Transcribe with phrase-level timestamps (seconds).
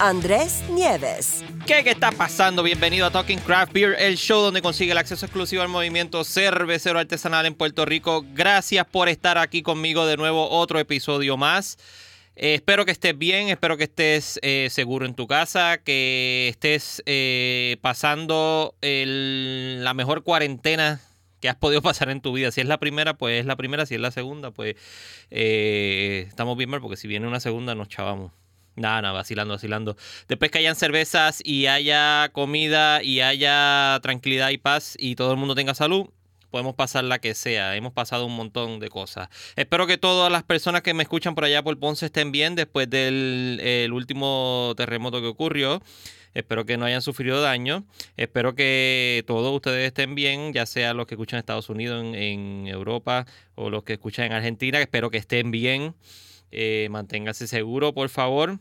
[0.00, 1.44] Andrés Nieves.
[1.66, 2.62] ¿Qué, ¿Qué está pasando?
[2.62, 7.00] Bienvenido a Talking Craft Beer, el show donde consigue el acceso exclusivo al movimiento cervecero
[7.00, 8.24] artesanal en Puerto Rico.
[8.32, 11.78] Gracias por estar aquí conmigo de nuevo, otro episodio más.
[12.36, 17.02] Eh, espero que estés bien, espero que estés eh, seguro en tu casa, que estés
[17.06, 21.00] eh, pasando la mejor cuarentena
[21.40, 22.52] que has podido pasar en tu vida.
[22.52, 23.84] Si es la primera, pues es la primera.
[23.84, 24.76] Si es la segunda, pues
[25.30, 28.30] estamos bien mal, porque si viene una segunda nos chavamos.
[28.78, 29.96] Nada, nada, vacilando, vacilando.
[30.28, 35.36] Después que hayan cervezas y haya comida y haya tranquilidad y paz y todo el
[35.36, 36.08] mundo tenga salud,
[36.50, 37.74] podemos pasar la que sea.
[37.74, 39.28] Hemos pasado un montón de cosas.
[39.56, 42.88] Espero que todas las personas que me escuchan por allá por Ponce estén bien después
[42.88, 45.82] del el último terremoto que ocurrió.
[46.34, 47.84] Espero que no hayan sufrido daño.
[48.16, 52.14] Espero que todos ustedes estén bien, ya sea los que escuchan en Estados Unidos, en,
[52.14, 54.80] en Europa o los que escuchan en Argentina.
[54.80, 55.96] Espero que estén bien.
[56.50, 58.58] Eh, manténgase seguro, por favor.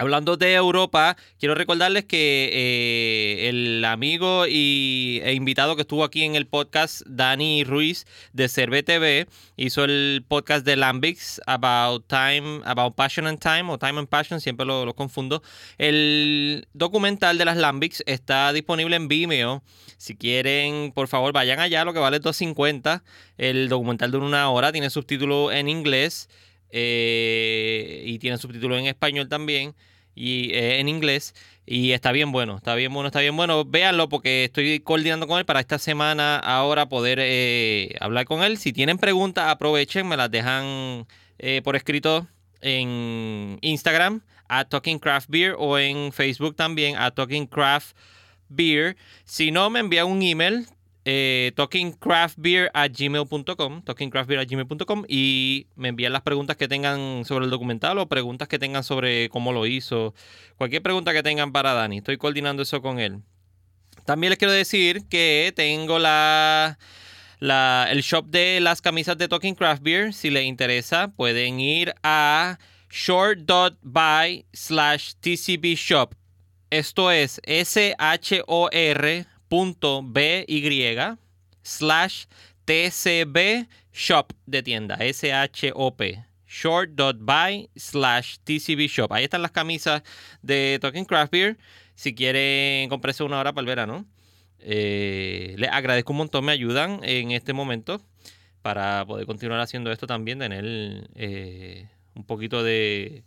[0.00, 6.24] Hablando de Europa, quiero recordarles que eh, el amigo y, e invitado que estuvo aquí
[6.24, 9.26] en el podcast, Dani Ruiz de Cerve TV,
[9.58, 14.40] hizo el podcast de Lambics about time, about passion and time, o time and passion,
[14.40, 15.42] siempre lo, confundo.
[15.76, 19.62] El documental de las Lambics está disponible en Vimeo.
[19.98, 23.02] Si quieren, por favor, vayan allá, lo que vale es 2.50.
[23.36, 26.30] El documental dura una hora, tiene subtítulo en inglés
[26.70, 29.74] eh, y tiene subtítulos en español también
[30.14, 31.34] y eh, en inglés
[31.66, 33.64] y está bien bueno, está bien bueno, está bien bueno.
[33.64, 38.58] Véanlo porque estoy coordinando con él para esta semana ahora poder eh, hablar con él.
[38.58, 41.06] Si tienen preguntas, aprovechen, me las dejan
[41.64, 42.26] por escrito
[42.60, 47.96] en Instagram a Talking Craft Beer o en Facebook también a Talking Craft
[48.48, 48.96] Beer.
[49.24, 50.66] Si no, me envían un email
[51.04, 57.46] eh, talkingcraftbeer at gmail.com talkingcraftbeer at gmail.com y me envían las preguntas que tengan sobre
[57.46, 60.14] el documental o preguntas que tengan sobre cómo lo hizo.
[60.56, 63.20] Cualquier pregunta que tengan para Dani estoy coordinando eso con él.
[64.04, 66.78] También les quiero decir que tengo la,
[67.40, 70.12] el shop de las camisas de Talking Craft Beer.
[70.12, 72.58] Si les interesa pueden ir a
[72.90, 76.14] short.by slash tcb shop.
[76.70, 81.18] Esto es S-H-O-R B-Y
[81.62, 82.26] slash
[82.64, 84.94] TCB shop de tienda.
[84.94, 86.24] S-H-O-P.
[86.46, 89.12] Short.by slash TCB shop.
[89.12, 90.02] Ahí están las camisas
[90.42, 91.58] de Talking Craft Beer.
[91.94, 94.06] Si quieren comprarse una hora para el verano.
[94.60, 98.02] Eh, les agradezco un montón, me ayudan en este momento
[98.62, 103.24] para poder continuar haciendo esto también, tener eh, un poquito de,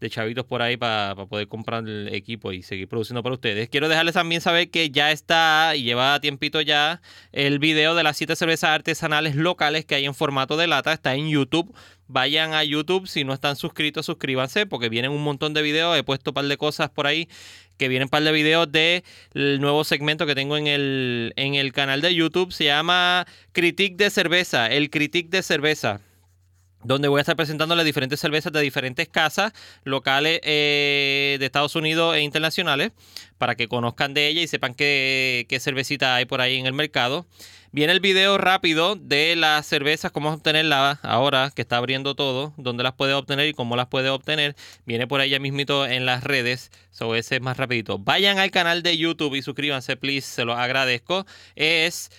[0.00, 3.68] de chavitos por ahí para poder comprar el equipo y seguir produciendo para ustedes.
[3.68, 7.00] Quiero dejarles también saber que ya está y lleva tiempito ya
[7.32, 10.92] el video de las siete cervezas artesanales locales que hay en formato de lata.
[10.92, 11.74] Está en YouTube.
[12.06, 13.06] Vayan a YouTube.
[13.06, 15.96] Si no están suscritos, suscríbanse porque vienen un montón de videos.
[15.96, 17.28] He puesto un par de cosas por ahí
[17.78, 19.02] que vienen un par de videos del
[19.60, 22.52] nuevo segmento que tengo en el, en el canal de YouTube.
[22.52, 24.66] Se llama Critique de Cerveza.
[24.66, 26.00] El Critique de Cerveza
[26.84, 29.52] donde voy a estar presentándoles diferentes cervezas de diferentes casas
[29.84, 32.92] locales eh, de Estados Unidos e internacionales
[33.38, 36.72] para que conozcan de ella y sepan qué, qué cervecita hay por ahí en el
[36.72, 37.26] mercado.
[37.74, 42.84] Viene el video rápido de las cervezas, cómo obtenerlas ahora que está abriendo todo, dónde
[42.84, 44.54] las puedes obtener y cómo las puedes obtener.
[44.86, 47.98] Viene por ahí ya mismito en las redes, so ese es más rapidito.
[47.98, 51.26] Vayan al canal de YouTube y suscríbanse, please, se los agradezco.
[51.56, 52.12] Es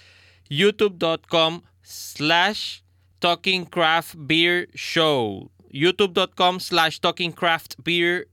[0.50, 2.80] youtube.com slash
[3.20, 5.52] Talking Craft Beer Show.
[5.72, 8.28] YouTube.com slash Talking Craft Beer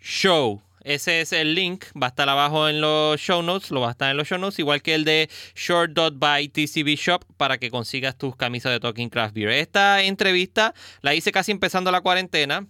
[0.00, 0.62] Show.
[0.88, 1.84] Ese es el link.
[2.00, 3.70] Va a estar abajo en los show notes.
[3.70, 4.58] Lo va a estar en los show notes.
[4.58, 9.34] Igual que el de short.by TCB Shop para que consigas tus camisas de Talking Craft
[9.34, 9.50] Beer.
[9.50, 12.66] Esta entrevista la hice casi empezando la cuarentena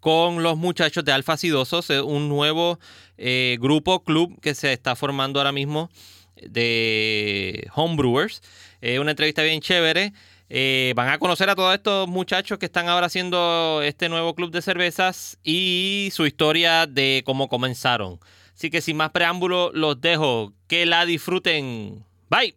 [0.00, 2.78] con los muchachos de Alfa Sidosos, un nuevo
[3.16, 5.88] eh, grupo, club que se está formando ahora mismo
[6.36, 8.42] de homebrewers.
[8.82, 10.12] Eh, una entrevista bien chévere.
[10.50, 14.50] Eh, van a conocer a todos estos muchachos que están ahora haciendo este nuevo club
[14.50, 18.20] de cervezas y su historia de cómo comenzaron.
[18.54, 20.52] Así que sin más preámbulo, los dejo.
[20.68, 22.04] Que la disfruten.
[22.30, 22.56] Bye.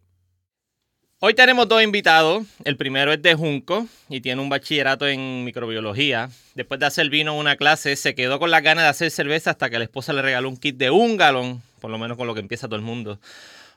[1.19, 2.45] Hoy tenemos dos invitados.
[2.63, 6.29] El primero es de Junco y tiene un bachillerato en microbiología.
[6.53, 9.49] Después de hacer vino en una clase, se quedó con las ganas de hacer cerveza
[9.49, 12.27] hasta que la esposa le regaló un kit de un galón, por lo menos con
[12.27, 13.19] lo que empieza todo el mundo,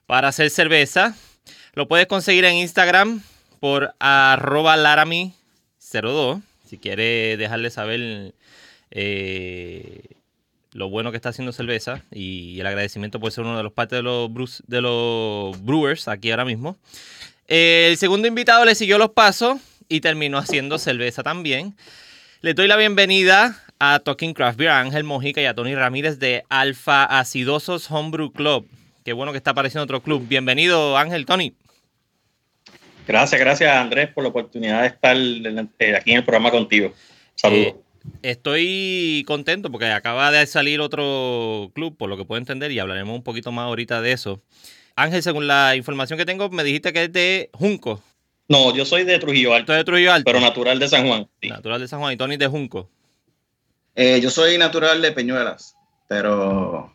[0.06, 1.16] para hacer cerveza.
[1.72, 3.22] Lo puedes conseguir en Instagram
[3.60, 6.42] por arroba larami02.
[6.66, 8.34] Si quieres dejarle saber
[8.90, 10.02] eh,
[10.72, 13.98] lo bueno que está haciendo cerveza y el agradecimiento por ser uno de los partes
[13.98, 16.76] de los, de los brewers aquí ahora mismo.
[17.46, 19.58] El segundo invitado le siguió los pasos
[19.88, 21.74] y terminó haciendo cerveza también.
[22.40, 26.18] Le doy la bienvenida a Talking Craft Beer, a Ángel Mojica y a Tony Ramírez
[26.18, 28.68] de Alfa Acidosos Homebrew Club.
[29.04, 30.26] Qué bueno que está apareciendo otro club.
[30.28, 31.52] Bienvenido, Ángel, Tony.
[33.06, 35.16] Gracias, gracias Andrés por la oportunidad de estar
[35.96, 36.92] aquí en el programa contigo.
[37.34, 37.66] Saludos.
[37.66, 37.76] Eh,
[38.22, 43.14] estoy contento porque acaba de salir otro club, por lo que puedo entender, y hablaremos
[43.14, 44.42] un poquito más ahorita de eso.
[44.96, 48.02] Ángel, según la información que tengo, me dijiste que es de Junco.
[48.48, 49.72] No, yo soy de Trujillo Alto.
[49.72, 50.24] de Trujillo Alto.
[50.24, 51.28] Pero natural de San Juan.
[51.42, 52.12] Natural de San Juan.
[52.12, 52.90] ¿Y Tony de Junco?
[53.94, 55.76] Eh, yo soy natural de Peñuelas,
[56.08, 56.92] pero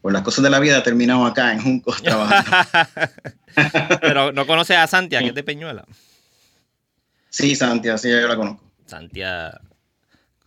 [0.00, 3.12] por las cosas de la vida terminamos acá en Junco trabajando.
[4.00, 5.84] pero no conoces a Santia, que es de Peñuela.
[7.30, 8.64] Sí, Santia, sí, yo la conozco.
[8.86, 9.60] Santia.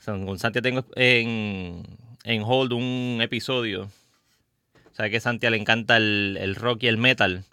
[0.03, 1.83] Con Santia tengo en,
[2.23, 3.89] en Hold un episodio
[4.93, 7.43] Sabes que a Santiago le encanta el, rock y el metal.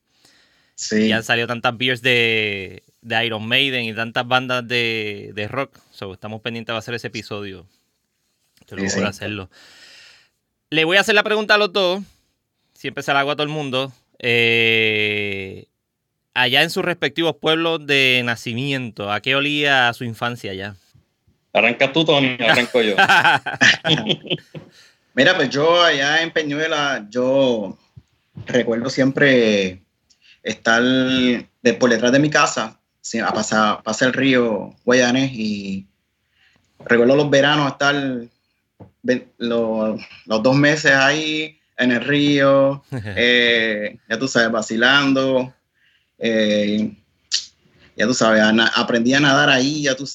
[0.74, 1.06] Sí.
[1.06, 2.82] Y han salido tantas beers de,
[3.24, 5.78] Iron Maiden y tantas bandas de, rock.
[6.12, 7.66] estamos pendientes de hacer ese episodio.
[8.66, 9.50] sí, hacerlo.
[10.70, 12.02] Le voy a hacer la pregunta a los dos.
[12.74, 13.92] Siempre se la hago a todo el mundo.
[14.18, 15.66] Eh,
[16.34, 20.74] allá en sus respectivos pueblos de nacimiento, ¿a qué olía su infancia allá?
[21.52, 22.94] Arranca tú, Tony, arranco yo.
[25.14, 27.76] Mira, pues yo allá en Peñuela, yo
[28.46, 29.82] recuerdo siempre
[30.42, 32.78] estar de, por detrás de mi casa,
[33.24, 35.86] a pasar, pasar el río Guayanés y
[36.78, 37.94] recuerdo los veranos estar
[39.38, 45.54] los, dos meses ahí en el río, eh, ya tú sabes, vacilando,
[46.18, 46.96] eh,
[47.96, 48.42] ya tú sabes,
[48.74, 50.08] aprendí a nadar ahí, ya tú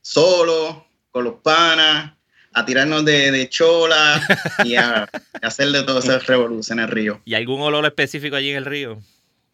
[0.00, 2.12] solo, con los panas,
[2.52, 4.26] a tirarnos de, chola
[4.64, 5.08] y a,
[5.42, 7.20] hacerle todo ese revolución en el río.
[7.24, 8.98] ¿Y algún olor específico allí en el río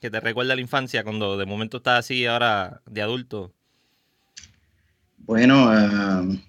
[0.01, 3.53] que te recuerda a la infancia cuando de momento estás así ahora de adulto?
[5.19, 6.41] Bueno, um,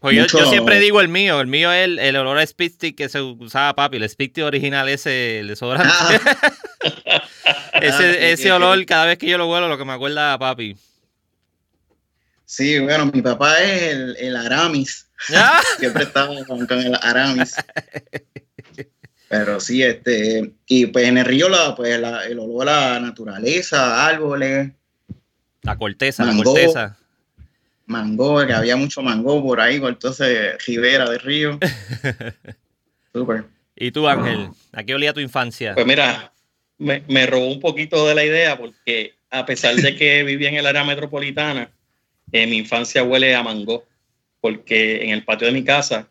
[0.00, 3.08] pues yo, siempre digo el mío, el mío es el, olor a speed stick que
[3.08, 5.92] se usaba papi, el speed stick original ese, el desodorante.
[5.92, 7.22] Ah.
[7.82, 10.76] ese, ese olor cada vez que yo lo huelo lo que me acuerda a papi.
[12.50, 15.08] Sí, bueno, mi papá es el, Aramis.
[15.78, 17.54] Siempre estaba con, el Aramis.
[19.28, 24.04] Pero sí, este, y pues en el río, la, pues el olor a la naturaleza,
[24.04, 24.72] árboles.
[25.62, 26.96] La corteza, la corteza.
[27.90, 31.58] Mango, que había mucho mango por ahí, por entonces ribera del río.
[33.12, 33.44] Súper.
[33.74, 34.50] ¿Y tú, Ángel?
[34.72, 35.74] ¿A qué olía tu infancia?
[35.74, 36.32] Pues mira,
[36.78, 40.56] me, me robó un poquito de la idea porque a pesar de que vivía en
[40.56, 41.70] el área metropolitana,
[42.32, 43.84] mi infancia huele a mango,
[44.40, 46.08] porque en el patio de mi casa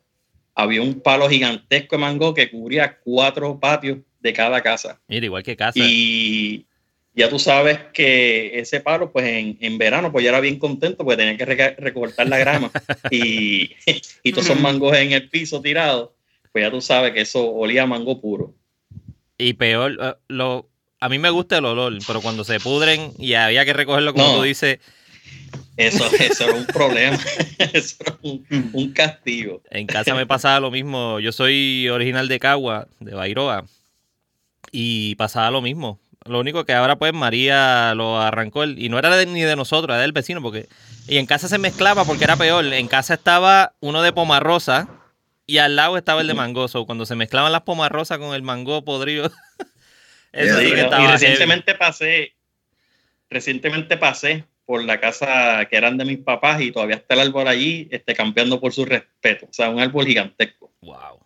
[0.55, 4.99] había un palo gigantesco de mango que cubría cuatro patios de cada casa.
[5.07, 5.79] Mira, igual que casa.
[5.79, 6.65] Y
[7.19, 9.25] ya tú sabes que ese palo, pues
[9.59, 12.71] en, verano, pues ya era bien contento porque tenía que recortar la grama
[13.11, 13.71] y,
[14.23, 16.11] y todos esos mangos en el piso tirados,
[16.53, 18.53] pues ya tú sabes que eso olía a mango puro.
[19.37, 20.69] Y peor, eh, lo,
[21.01, 24.37] a mí me gusta el olor, pero cuando se pudren y había que recogerlo, como
[24.37, 24.79] tú dices,
[25.75, 27.19] eso, eso era un problema,
[27.73, 29.61] eso era un, castigo.
[29.71, 31.19] En casa me pasaba lo mismo.
[31.19, 33.65] Yo soy original de Cagua, de Bairoa,
[34.71, 35.99] y pasaba lo mismo.
[36.29, 40.01] Lo único que ahora pues María lo arrancó y no era ni de nosotros, era
[40.01, 40.67] del vecino, porque
[41.07, 42.63] y en casa se mezclaba porque era peor.
[42.65, 44.87] En casa estaba uno de pomarrosa
[45.47, 46.85] y al lado estaba el de mangoso.
[46.85, 49.31] Cuando se mezclaban las pomarrosas con el mango podrido.
[50.31, 50.71] eso y
[51.07, 52.35] recientemente pasé,
[53.31, 57.47] recientemente pasé por la casa que eran de mis papás y todavía está el árbol
[57.47, 59.47] allí este, campeando por su respeto.
[59.47, 60.71] O sea, un árbol gigantesco.
[60.81, 61.25] Wow.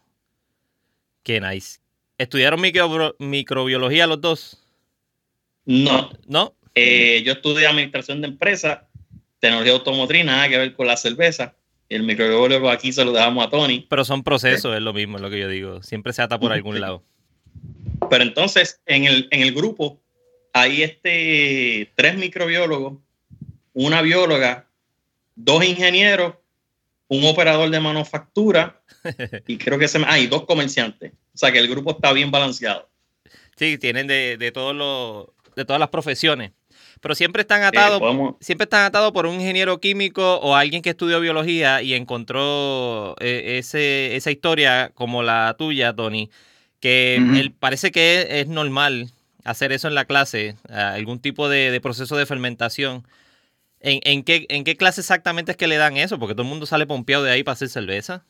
[1.23, 1.79] Qué nice.
[2.17, 4.62] ¿Estudiaron microbiología los dos?
[5.65, 6.11] No.
[6.27, 6.55] ¿No?
[6.75, 8.79] Eh, yo estudié administración de empresas,
[9.39, 11.55] tecnología automotriz, nada que ver con la cerveza.
[11.89, 13.85] El microbiólogo aquí se lo dejamos a Tony.
[13.89, 15.83] Pero son procesos, es lo mismo, es lo que yo digo.
[15.83, 17.03] Siempre se ata por algún lado.
[18.09, 20.01] Pero entonces, en el, en el grupo
[20.53, 22.93] hay este, tres microbiólogos
[23.73, 24.69] una bióloga,
[25.35, 26.35] dos ingenieros,
[27.07, 28.81] un operador de manufactura
[29.47, 30.05] y creo que se me...
[30.07, 31.11] Ah, dos comerciantes.
[31.33, 32.89] O sea que el grupo está bien balanceado.
[33.55, 36.51] Sí, tienen de, todos los de todas las profesiones.
[37.01, 38.01] Pero siempre están atados,
[38.39, 43.57] siempre están atados por un ingeniero químico o alguien que estudió biología y encontró eh,
[43.57, 46.29] ese, esa historia como la tuya, Tony,
[46.79, 49.11] que él, parece que es, normal
[49.43, 53.05] hacer eso en la clase, algún tipo de, proceso de fermentación.
[53.79, 56.19] ¿En, en, qué, ¿En qué clase exactamente es que le dan eso?
[56.19, 58.23] Porque todo el mundo sale pompeado de ahí para hacer cerveza.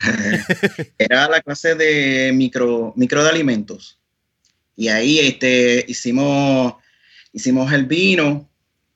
[0.98, 3.99] Era la clase de micro, micro de alimentos.
[4.80, 6.72] Y ahí este, hicimos
[7.34, 8.48] hicimos el vino,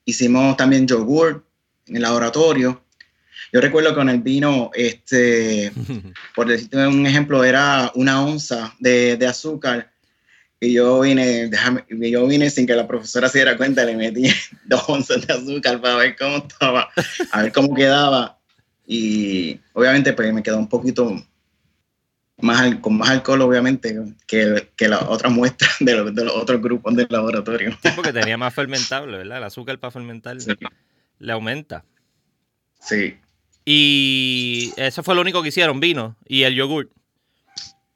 [0.03, 1.45] hicimos también yogur
[1.85, 2.83] en el laboratorio.
[3.53, 5.71] Yo recuerdo que con el vino, este,
[6.35, 9.91] por decirte un ejemplo, era una onza de, de azúcar.
[10.59, 14.23] Y yo vine, déjame, yo vine sin que la profesora se diera cuenta, le metí
[14.65, 16.89] dos onzas de azúcar para ver cómo estaba,
[17.31, 18.39] a ver cómo quedaba.
[18.87, 21.23] Y obviamente pues me quedó un poquito
[22.37, 23.95] más, con más alcohol, obviamente,
[24.27, 27.77] que, que las otras muestras de los, de los, otros grupos del laboratorio.
[27.95, 29.37] porque tenía más fermentable, ¿verdad?
[29.37, 30.37] El azúcar para fermentar
[31.19, 31.85] le aumenta.
[32.79, 33.17] Sí.
[33.63, 36.91] Y eso fue lo único que hicieron, vino y el yogur.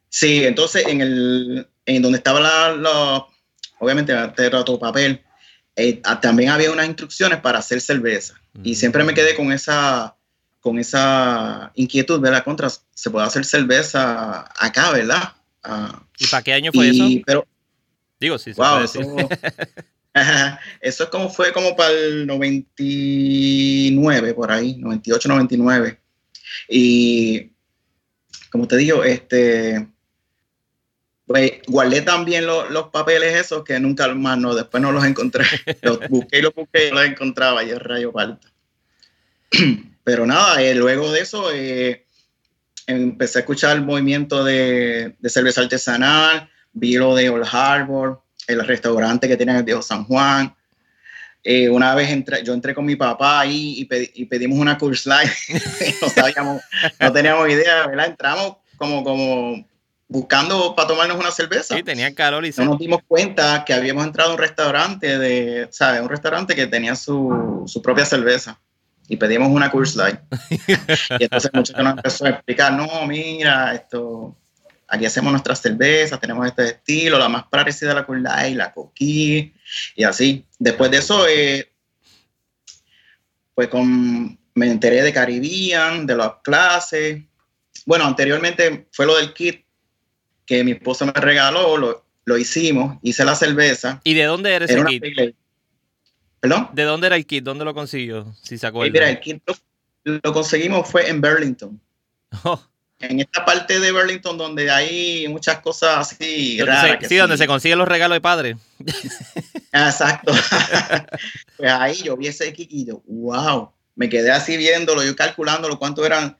[0.09, 3.25] Sí, entonces en el en donde estaba la,
[3.79, 5.21] obviamente era todo papel,
[5.75, 8.35] eh, también había unas instrucciones para hacer cerveza.
[8.63, 10.15] Y siempre me quedé con esa
[10.59, 12.43] con esa inquietud, ¿verdad?
[12.43, 15.33] Contra, se puede hacer cerveza acá, ¿verdad?
[15.63, 17.05] Ah, ¿Y para qué año fue eso?
[17.25, 17.47] Pero,
[18.19, 18.99] Digo, sí, se wow, Eso,
[20.81, 25.99] eso, es como fue como para el 99, por ahí, 98, 99.
[26.67, 27.51] Y
[28.51, 29.87] como te digo, este,
[31.25, 35.45] pues guardé también los papeles esos que nunca más, no, después no los encontré.
[35.81, 38.51] Los busqué y los busqué y los encontraba y el rayo falta.
[40.09, 42.03] Pero nada, eh, luego de eso eh,
[42.87, 49.27] empecé a escuchar el movimiento de, cerveza artesanal, vi lo de Old Harbor, el restaurante
[49.27, 50.55] que tiene en el viejo San Juan.
[51.43, 55.29] Eh, una vez entré, yo entré con mi papá ahí y, pedimos una Coors Light.
[56.01, 56.63] no sabíamos,
[56.99, 58.07] no teníamos idea, ¿verdad?
[58.07, 59.63] Entramos como, como
[60.07, 61.75] buscando para tomarnos una cerveza.
[61.75, 65.67] Sí, tenía calor y No nos dimos cuenta que habíamos entrado a un restaurante de,
[65.69, 66.01] ¿sabes?
[66.01, 68.59] Un restaurante que tenía su, su propia cerveza
[69.09, 70.19] y pedimos una Coors Light.
[71.19, 74.37] y entonces muchos nos empezó a explicar, no, mira, esto,
[74.87, 78.71] aquí hacemos nuestras cervezas, tenemos este estilo, la más parecida a la Coors Light, la
[78.71, 79.51] Coquí,
[79.95, 80.45] y así.
[80.59, 81.71] Después de eso, eh,
[83.55, 87.23] pues con, me enteré de Caribbean, de las clases.
[87.87, 89.65] Bueno, anteriormente fue lo del kit
[90.45, 94.01] que mi esposa me regaló, lo, lo hicimos, hice la cerveza.
[94.03, 95.35] ¿Y de dónde eres ese kit?
[96.39, 96.69] ¿Perdón?
[96.73, 97.43] ¿De dónde era el kit?
[97.43, 98.33] ¿Dónde lo consiguió?
[98.41, 98.91] Si se acuerda.
[98.91, 99.41] mira, el kit
[100.03, 101.79] lo, conseguimos fue en Burlington.
[102.43, 102.61] Oh.
[102.99, 106.99] En esta parte de Burlington donde hay muchas cosas así raras.
[107.07, 108.57] sí, donde se consiguen los regalos de padre.
[109.71, 110.33] Exacto.
[111.57, 113.71] pues ahí yo vi ese kit y yo, wow.
[113.95, 116.37] Me quedé así viéndolo, yo calculándolo cuánto eran.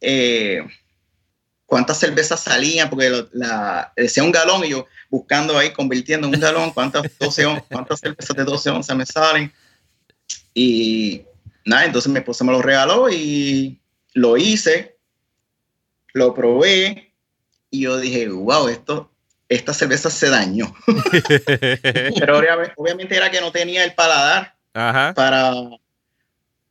[0.00, 0.62] Eh,
[1.72, 6.40] cuántas cervezas salían, porque la, decía un galón y yo buscando ahí, convirtiendo en un
[6.40, 9.52] galón, cuántas, 12, cuántas cervezas de 12 onzas me salen.
[10.54, 11.22] Y
[11.66, 13.78] nada, entonces mi esposa me lo regaló y
[14.14, 14.96] lo hice,
[16.14, 17.12] lo probé
[17.70, 19.12] y yo dije, wow, esto,
[19.50, 20.74] esta cerveza se dañó.
[22.18, 22.40] Pero
[22.76, 25.52] obviamente, era que no tenía el paladar para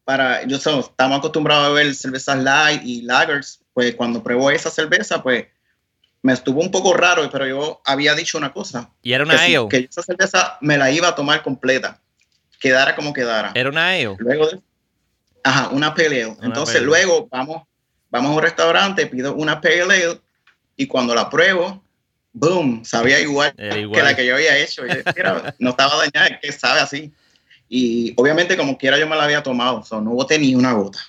[0.03, 5.21] para, yo estamos acostumbrados a ver cervezas light y lagers pues cuando probé esa cerveza,
[5.21, 5.45] pues
[6.21, 8.89] me estuvo un poco raro, pero yo había dicho una cosa.
[9.01, 11.99] ¿Y era una que, que esa cerveza me la iba a tomar completa,
[12.59, 13.51] quedara como quedara.
[13.55, 14.15] ¿Era una ale?
[14.19, 14.59] Luego de,
[15.43, 17.63] ajá, una pale Entonces luego vamos,
[18.09, 20.21] vamos a un restaurante, pido una pale ale
[20.77, 21.83] y cuando la pruebo,
[22.33, 24.83] boom, sabía igual, que la que yo había hecho.
[25.59, 27.11] no estaba dañada, que sabe así.
[27.67, 30.73] Y obviamente como quiera yo me la había tomado, o sea, no boté ni una
[30.73, 30.99] gota.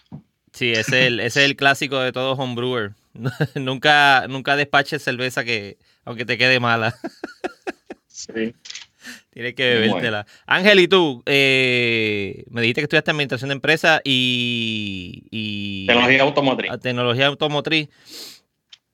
[0.53, 2.93] Sí, es el, ese es el clásico de todo homebrewer.
[3.55, 6.97] nunca, nunca despaches cerveza que, aunque te quede mala.
[8.09, 8.55] sí.
[9.31, 10.27] Tienes que bebértela.
[10.47, 11.23] Ángel, ¿y tú?
[11.27, 16.71] Eh, me dijiste que estudiaste administración de empresa y, Tecnología automotriz.
[16.71, 17.89] Ah, tecnología automotriz.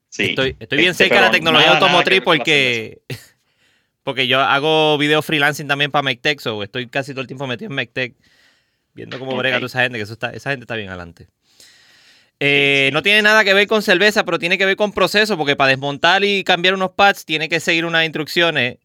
[0.08, 0.30] Sí.
[0.30, 3.02] Estoy, estoy bien este, cerca de la tecnología automotriz porque,
[4.02, 7.70] porque yo hago video freelancing también para MecTech, o estoy casi todo el tiempo metido
[7.70, 8.14] en MecTech,
[8.94, 11.28] viendo cómo brega toda esa gente, que eso está, esa gente está bien adelante.
[12.40, 15.56] Eh, no tiene nada que ver con cerveza, pero tiene que ver con proceso, porque
[15.56, 18.78] para desmontar y cambiar unos pads tiene que seguir unas instrucciones,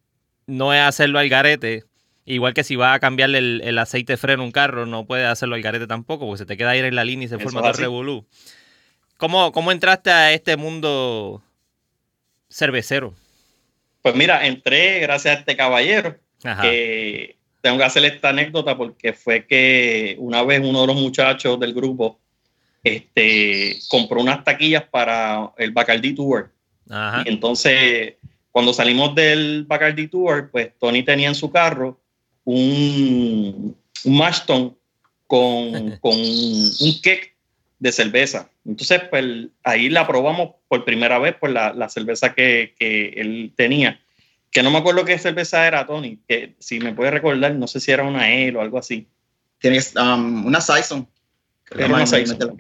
[0.47, 1.83] no es hacerlo al garete.
[2.25, 5.25] Igual que si va a cambiarle el, aceite de freno a un carro, no puede
[5.25, 7.61] hacerlo al garete tampoco, porque se te queda ahí en la línea y se forma
[7.61, 8.25] todo revolú.
[9.17, 11.43] ¿Cómo, ¿Cómo entraste a este mundo
[12.49, 13.13] cervecero?
[14.01, 16.17] Pues mira, entré gracias a este caballero.
[16.61, 21.59] que tengo que hacer esta anécdota porque fue que una vez uno de los muchachos
[21.59, 22.19] del grupo
[22.83, 26.51] este, compró unas taquillas para el Bacardi Tour.
[27.25, 28.15] Y entonces,
[28.51, 31.99] cuando salimos del Bacardi Tour, pues Tony tenía en su carro
[32.43, 34.77] un, un Mashton
[35.27, 37.35] con, con un cake
[37.79, 38.49] de cerveza.
[38.65, 39.25] Entonces, pues
[39.63, 43.99] ahí la probamos por primera vez por la, la cerveza que, que, él tenía.
[44.51, 46.19] Que no me acuerdo qué cerveza era, Tony.
[46.27, 49.07] Que si me puede recordar, no sé si era una EL o algo así.
[49.59, 51.07] Tienes um, una Saison.
[51.75, 52.57] Una Saison.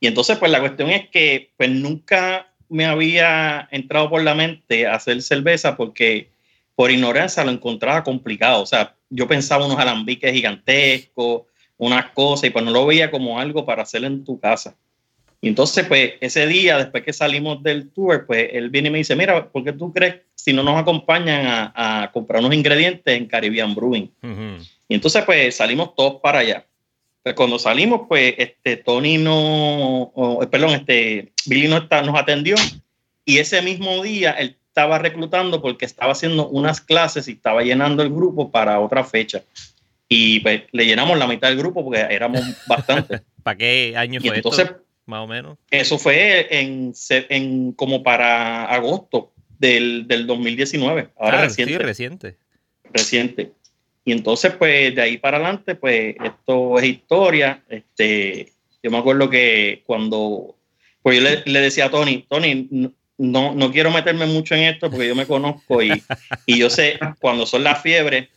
[0.00, 4.86] Y entonces, pues la cuestión es que pues nunca me había entrado por la mente
[4.86, 6.30] hacer cerveza porque
[6.74, 8.62] por ignorancia lo encontraba complicado.
[8.62, 11.42] O sea, yo pensaba unos alambiques gigantescos,
[11.76, 14.74] unas cosas, y pues no lo veía como algo para hacer en tu casa.
[15.40, 18.98] Y entonces, pues ese día, después que salimos del tour, pues él viene y me
[18.98, 23.26] dice, mira, ¿por qué tú crees si no nos acompañan a, comprar unos ingredientes en
[23.26, 24.10] Caribbean Brewing?
[24.88, 26.64] Y entonces, pues salimos todos para allá.
[27.22, 30.12] Pues cuando salimos, pues este Tony no,
[30.50, 32.56] perdón, este Billy no está, nos atendió
[33.24, 38.02] y ese mismo día él estaba reclutando porque estaba haciendo unas clases y estaba llenando
[38.02, 39.42] el grupo para otra fecha.
[40.08, 43.20] Y pues, le llenamos la mitad del grupo porque éramos bastante.
[43.42, 44.82] ¿Para qué año fue entonces, esto?
[45.06, 45.58] Más o menos.
[45.70, 51.10] Eso fue en, en como para agosto del, del 2019.
[51.18, 51.74] Ahora ah, reciente.
[51.74, 52.36] Sí, reciente.
[52.92, 53.52] Reciente.
[54.04, 57.62] Y entonces, pues, de ahí para adelante, pues, esto es historia.
[57.68, 60.56] Este, yo me acuerdo que cuando,
[61.02, 62.68] pues yo le, le decía a Tony, Tony,
[63.18, 66.02] no, no quiero meterme mucho en esto porque yo me conozco y,
[66.46, 68.28] y yo sé cuando son las fiebres,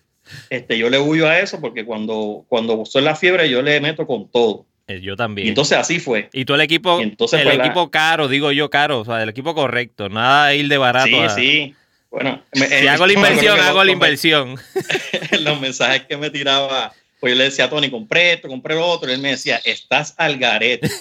[0.49, 4.05] este, yo le huyo a eso porque cuando, cuando son las fiebres yo le meto
[4.05, 4.65] con todo.
[4.87, 5.47] Eh, yo también.
[5.47, 6.29] Y entonces así fue.
[6.31, 9.55] Y tú el equipo, entonces, el equipo caro, digo yo caro, o sea, el equipo
[9.55, 11.29] correcto, nada de ir de barato.
[11.29, 11.75] Sí, sí.
[12.15, 14.57] Bueno, si hago la inversión, hago la inversión.
[15.41, 18.87] los mensajes que me tiraba, pues yo le decía a Tony, compré esto, compré lo
[18.87, 20.89] otro, y él me decía, estás al garete.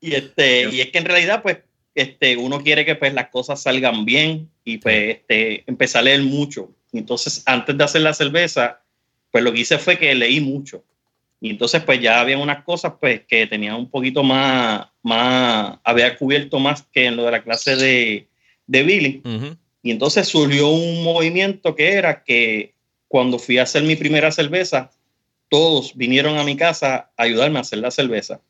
[0.00, 1.60] Y, este, y es que en realidad, pues,
[1.94, 6.20] este, uno quiere que pues, las cosas salgan bien y pues este, empecé a leer
[6.20, 6.70] mucho.
[6.92, 8.82] Entonces, antes de hacer la cerveza,
[9.30, 10.84] pues lo que hice fue que leí mucho.
[11.44, 16.16] Y entonces, pues ya había unas cosas pues que tenía un poquito más, más, había
[16.16, 18.28] cubierto más que en lo de la clase de,
[18.66, 19.22] de Billy.
[19.82, 22.72] Y entonces surgió un movimiento que era que
[23.08, 24.90] cuando fui a hacer mi primera cerveza,
[25.50, 28.40] todos vinieron a mi casa a ayudarme a hacer la cerveza.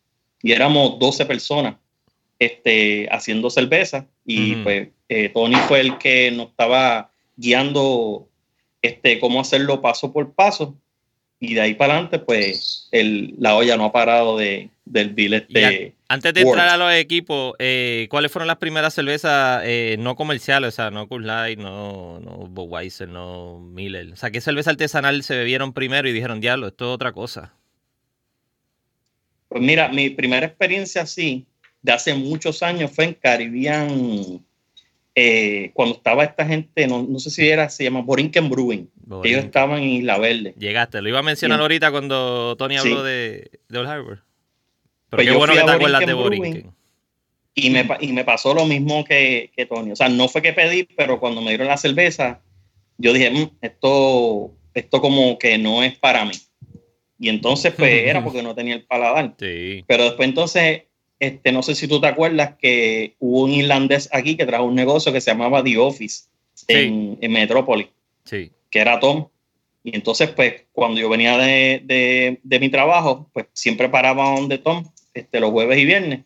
[0.40, 1.74] Y éramos 12 personas
[2.38, 4.06] este, haciendo cerveza.
[4.24, 8.28] Y pues eh, Tony fue el que nos estaba guiando
[8.82, 10.76] este, cómo hacerlo paso por paso
[11.40, 15.46] y de ahí para adelante pues el, la olla no ha parado de, del billet
[15.48, 20.16] de antes de entrar a los equipos eh, ¿cuáles fueron las primeras cervezas eh, no
[20.16, 20.68] comerciales?
[20.68, 25.22] o sea no Cool Light, no, no Budweiser, no Miller o sea ¿qué cerveza artesanal
[25.22, 27.52] se bebieron primero y dijeron diablo esto es otra cosa?
[29.54, 31.46] Pues mira, mi primera experiencia así,
[31.80, 34.44] de hace muchos años, fue en Caribbean,
[35.14, 38.90] eh, cuando estaba esta gente, no, no, sé si era, se llama Borinquen Brewing.
[39.22, 40.54] Ellos estaban en Isla Verde.
[40.58, 44.22] Llegaste, lo iba a mencionar ahorita cuando Tony habló de, de Old Harbor.
[45.10, 46.74] Pero pues qué bueno que te acuerdas de Borinquen.
[47.54, 49.92] Y me, y me pasó lo mismo que, que, Tony.
[49.92, 52.40] O sea, no fue que pedí, pero cuando me dieron la cerveza,
[52.98, 56.34] yo dije, mm, esto, esto como que no es para mí.
[57.20, 59.36] Y entonces, pues era porque no tenía el paladar.
[59.38, 60.82] Pero después, entonces,
[61.26, 64.74] este, no sé si tú te acuerdas que hubo un irlandés aquí que trajo un
[64.74, 66.24] negocio que se llamaba The Office
[66.68, 67.88] en, en Metrópolis,
[68.24, 68.50] sí.
[68.70, 69.28] que era Tom.
[69.82, 74.58] Y entonces, pues, cuando yo venía de, de, de mi trabajo, pues siempre paraba donde
[74.58, 76.20] Tom, este, los jueves y viernes.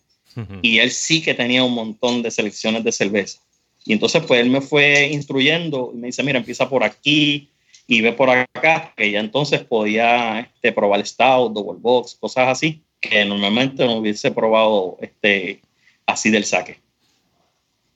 [0.62, 3.40] Y él sí que tenía un montón de selecciones de cerveza.
[3.84, 7.48] Y entonces, pues, él me fue instruyendo y me dice, mira, empieza por aquí,
[7.90, 12.82] y ve por acá que ya entonces podía este, probar Stout, Double Box, cosas así,
[13.00, 15.60] que normalmente no hubiese probado este,
[16.06, 16.80] así del saque.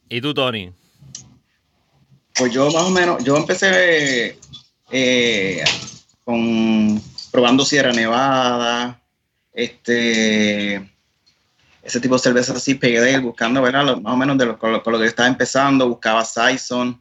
[0.08, 0.72] ¿Y tú, Tony?
[2.34, 4.38] Pues yo más o menos, yo empecé
[4.90, 5.64] eh,
[6.24, 9.00] con probando Sierra Nevada,
[9.52, 10.76] este,
[11.82, 13.96] ese tipo de cervezas así, pegué buscando, ¿verdad?
[13.96, 17.00] más o menos de lo, con, lo, que yo estaba empezando, buscaba Saison,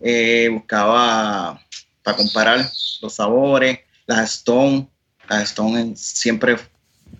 [0.00, 1.62] eh, buscaba
[2.02, 3.80] para comparar los sabores.
[4.06, 4.88] Las Stone,
[5.28, 6.56] las Stone siempre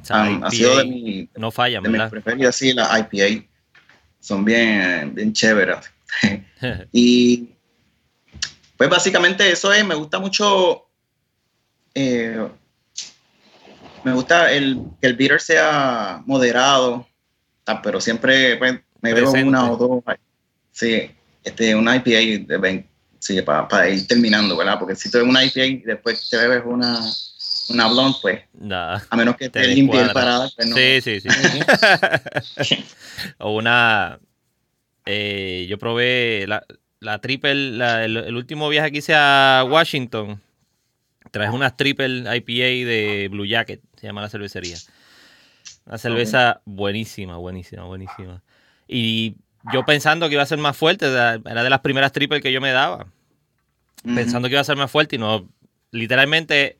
[0.09, 3.47] han, sido de mi, no falla, de mis preferidas, sí, las IPA
[4.21, 5.79] son bien, bien chéveres.
[6.93, 7.51] y
[8.77, 10.87] pues básicamente eso es, me gusta mucho,
[11.95, 12.49] eh,
[14.05, 17.07] me gusta el, que el beater sea moderado,
[17.67, 20.05] ah, pero siempre pues, me veo una o dos.
[20.73, 21.11] Sí,
[21.45, 22.89] este, una IPA de 20,
[23.19, 24.79] sí, para, ir terminando, ¿verdad?
[24.79, 26.99] Porque si tú ves una IPA y después te bebes una,
[27.69, 30.77] una blonde, pues, a menos que te, limpie el parada, pues no.
[30.77, 31.29] Sí, sí, sí.
[33.39, 34.19] o una,
[35.07, 36.65] eh, yo probé la,
[37.01, 40.41] la triple, el, último viaje que hice a Washington,
[41.31, 44.77] traje unas triple IPA de Blue Jacket, se llama la cervecería.
[45.85, 48.43] Una cerveza buenísima, buenísima, buenísima.
[48.87, 49.37] Y
[49.73, 52.61] yo pensando que iba a ser más fuerte, era de las primeras triple que yo
[52.61, 53.07] me daba.
[54.05, 55.49] Pensando que iba a ser más fuerte y no,
[55.91, 56.79] literalmente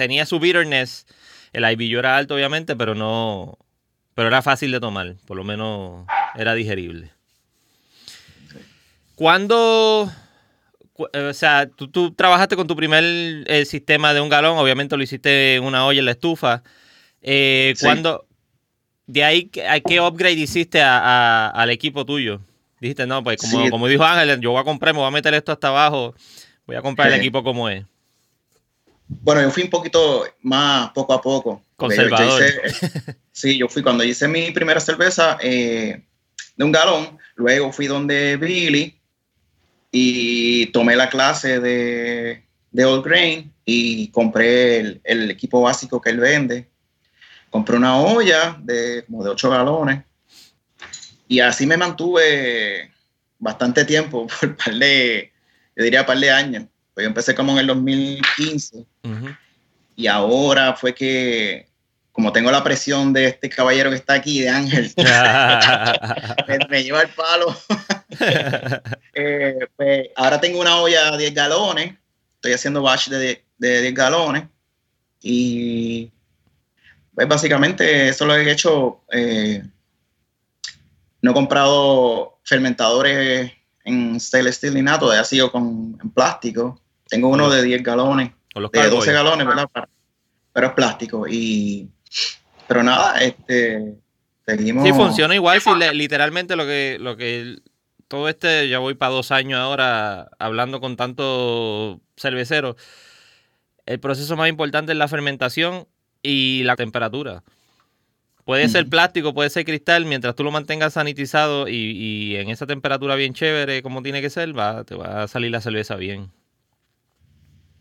[0.00, 1.06] tenía su bitterness.
[1.52, 3.58] El IBU era alto, obviamente, pero no,
[4.14, 5.16] pero era fácil de tomar.
[5.26, 7.10] Por lo menos era digerible.
[9.14, 10.10] ¿Cuándo,
[11.12, 13.04] eh, o sea, tú, trabajaste con tu primer
[13.46, 16.62] eh, sistema de un galón, obviamente lo hiciste en una olla en la estufa.
[17.20, 18.26] Eh, ¿Cuándo,
[19.06, 22.40] de ahí, ¿qué upgrade hiciste al equipo tuyo?
[22.80, 25.34] Dijiste, no, pues como, como dijo Ángel, yo voy a comprar, me voy a meter
[25.34, 26.14] esto hasta abajo,
[26.64, 27.84] voy a comprar el equipo como es.
[29.22, 31.62] Bueno, yo fui un poquito más poco a poco.
[31.76, 32.42] Conservador.
[33.32, 36.04] sí, yo fui cuando hice mi primera cerveza de
[36.58, 38.96] un galón, luego fui donde Billy
[39.90, 46.20] y tomé la clase de, de All Grain y compré el, equipo básico que él
[46.20, 46.68] vende.
[47.50, 50.04] Compré una olla de como de 8 galones
[51.26, 52.90] y así me mantuve
[53.38, 55.32] bastante tiempo, por par de,
[55.76, 56.64] yo diría par de años.
[57.00, 58.84] Pues yo empecé como en el 2015
[59.96, 61.66] y ahora fue que
[62.12, 64.92] como tengo la presión de este caballero que está aquí, de Ángel,
[66.68, 67.56] me, lleva el palo.
[69.14, 71.94] Eh, pues, ahora tengo una olla de 10 galones,
[72.36, 74.44] estoy haciendo batch de, 10 galones
[75.20, 76.10] y
[77.14, 79.00] pues básicamente eso lo he hecho.
[79.10, 79.62] Eh,
[81.22, 83.52] no he comprado fermentadores
[83.84, 86.80] en stainless steel ni nada, todavía sigo con en plástico.
[87.10, 89.68] Tengo uno de 10 galones, de 12 galones, ¿verdad?
[90.52, 91.88] Pero es plástico y
[92.70, 93.96] pero nada, este,
[94.46, 94.84] seguimos.
[94.84, 95.60] Sí, funciona igual.
[95.60, 97.56] Si literalmente lo que, lo que
[98.06, 102.76] todo este, ya voy para dos años ahora hablando con tantos cerveceros.
[103.86, 105.88] El proceso más importante es la fermentación
[106.22, 107.42] y la temperatura.
[108.44, 113.16] Puede ser plástico, puede ser cristal, mientras tú lo mantengas sanitizado y, en esa temperatura
[113.16, 116.30] bien chévere, como tiene que ser, va, te va a salir la cerveza bien.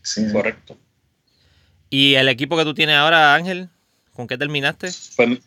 [0.02, 0.78] Sí, correcto.
[1.90, 3.70] ¿Y el equipo que tú tienes ahora, Ángel?
[4.14, 4.90] ¿Con qué terminaste?
[5.16, 5.40] Pues,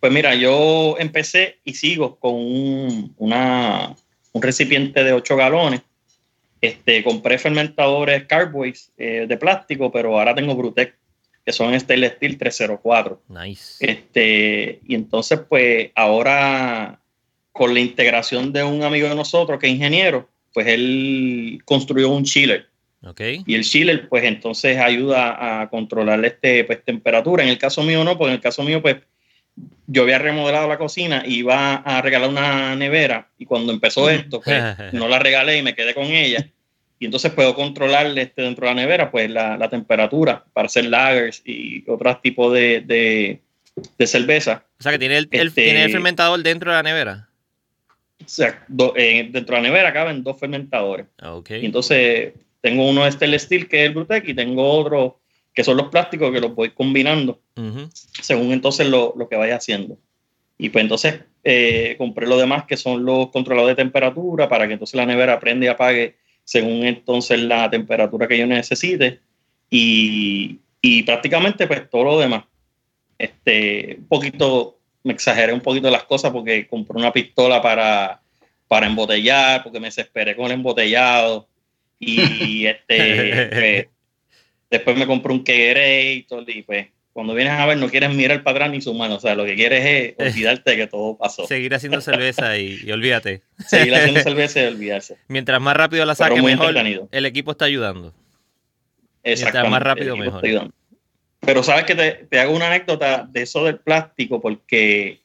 [0.00, 3.14] pues mira, yo empecé y sigo con un,
[4.34, 5.82] recipiente de 8 galones.
[6.60, 10.96] Este, compré fermentadores Carboys eh, de plástico, pero ahora tengo Brutec,
[11.44, 13.22] que son Stainless Steel 304.
[13.28, 13.84] Nice.
[13.84, 17.00] Este, y entonces, pues ahora
[17.50, 22.24] con la integración de un amigo de nosotros que es ingeniero, pues él construyó un
[22.24, 22.71] chiller
[23.46, 27.42] y el chiller, pues entonces ayuda a controlar este, pues, temperatura.
[27.42, 28.96] En el caso mío no, porque en el caso mío, pues
[29.86, 34.40] yo había remodelado la cocina y iba a regalar una nevera y cuando empezó esto,
[34.40, 34.62] pues
[34.92, 36.48] no la regalé y me quedé con ella.
[37.00, 41.42] Y entonces puedo controlar este, dentro de la nevera, pues la, temperatura para hacer lagers
[41.44, 43.40] y otros tipos de,
[43.98, 44.64] de, cerveza.
[44.78, 47.28] O sea que tiene el, tiene el este fermentador dentro de la nevera.
[48.24, 51.06] O sea, eh, dentro de la nevera caben dos fermentadores.
[51.20, 51.62] Okay.
[51.62, 55.18] Y entonces tengo uno de stainless steel que es el Brutec y tengo otro
[55.52, 57.42] que son los plásticos que los voy combinando
[58.22, 59.98] según entonces lo, que vaya haciendo.
[60.56, 64.74] Y pues entonces eh, compré lo demás que son los controladores de temperatura para que
[64.74, 69.20] entonces la nevera prenda y apague según entonces la temperatura que yo necesite.
[69.68, 72.44] Y, y prácticamente pues todo lo demás.
[73.18, 78.22] Este, un poquito, me exageré un poquito las cosas porque compré una pistola para,
[78.68, 81.48] para embotellar, porque me desesperé con el embotellado
[82.04, 83.86] y este, pues,
[84.70, 88.56] después me compré un Kegerator y pues cuando vienes a ver no quieres mirar para
[88.56, 91.46] atrás ni su mano, o sea, lo que quieres es olvidarte de que todo pasó.
[91.46, 93.42] Seguir haciendo cerveza y, olvídate.
[93.66, 95.16] Seguir haciendo cerveza y olvidarse.
[95.28, 98.14] Mientras más rápido la saques, mejor el equipo está ayudando.
[99.24, 100.42] Mientras más rápido, mejor.
[101.40, 105.22] Pero sabes que te, te, hago una anécdota de eso del plástico, porque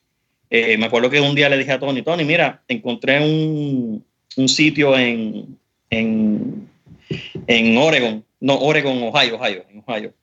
[0.49, 4.03] eh, me acuerdo que un día le dije a Tony, Tony, mira, encontré un,
[4.35, 5.57] un sitio en,
[5.89, 6.56] en,
[7.47, 10.13] en Oregon, no, Oregon, Ohio, Ohio, en Ohio,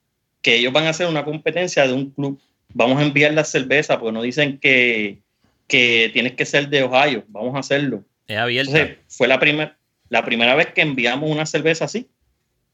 [0.42, 2.40] que ellos van a hacer una competencia de un club.
[2.72, 5.18] Vamos a enviar la cerveza, porque no dicen que,
[5.66, 8.04] que tienes que ser de Ohio, vamos a hacerlo.
[8.26, 8.72] Es abierto.
[9.08, 9.76] fue la, primera
[10.08, 12.08] la primera vez que enviamos una cerveza así.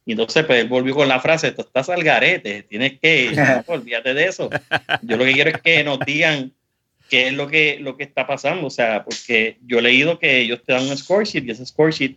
[0.07, 3.33] Y entonces pues, él volvió con la frase, tú estás al garete, tienes que,
[3.67, 4.51] olvídate de eso.
[5.03, 6.53] Yo lo que quiero es que nos digan
[7.09, 8.67] qué es lo que, lo que está pasando.
[8.67, 11.67] O sea, porque yo he leído que ellos te dan un score sheet y ese
[11.67, 12.17] score sheet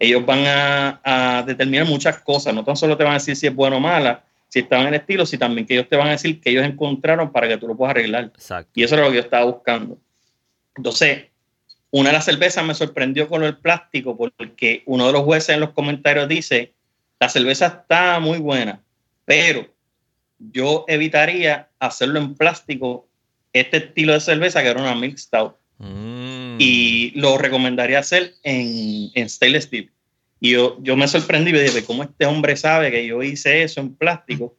[0.00, 2.52] ellos van a, a, determinar muchas cosas.
[2.52, 4.88] No tan solo te van a decir si es bueno o mala, si está en
[4.88, 7.58] el estilo, sino también que ellos te van a decir que ellos encontraron para que
[7.58, 8.24] tú lo puedas arreglar.
[8.24, 8.72] Exacto.
[8.74, 9.98] Y eso es lo que yo estaba buscando.
[10.74, 11.26] Entonces,
[11.90, 15.60] una de las cervezas me sorprendió con el plástico porque uno de los jueces en
[15.60, 16.72] los comentarios dice,
[17.18, 18.80] la cerveza está muy buena,
[19.24, 19.68] pero
[20.38, 23.06] yo evitaría hacerlo en plástico
[23.52, 25.54] este estilo de cerveza que era una Milk Stout.
[25.78, 26.19] Mm.
[26.62, 29.90] Y lo recomendaría hacer en, en stainless steel.
[30.40, 33.80] Y yo, yo me sorprendí y dije, ¿cómo este hombre sabe que yo hice eso
[33.80, 34.56] en plástico?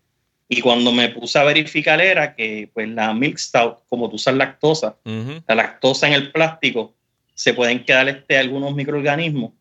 [0.47, 4.35] Y cuando me puse a verificar era que pues la Milk Stout, como tú usas
[4.35, 5.43] lactosa, Ujú.
[5.47, 6.93] la lactosa en el plástico,
[7.33, 9.53] se pueden quedar este, algunos microorganismos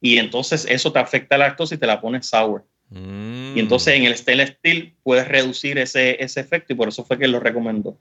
[0.00, 2.64] y entonces eso te afecta la lactosa y te la pone sour.
[2.90, 3.56] Mm.
[3.56, 7.18] Y entonces en el stainless steel puedes reducir ese, ese efecto y por eso fue
[7.18, 7.98] que lo recomendó.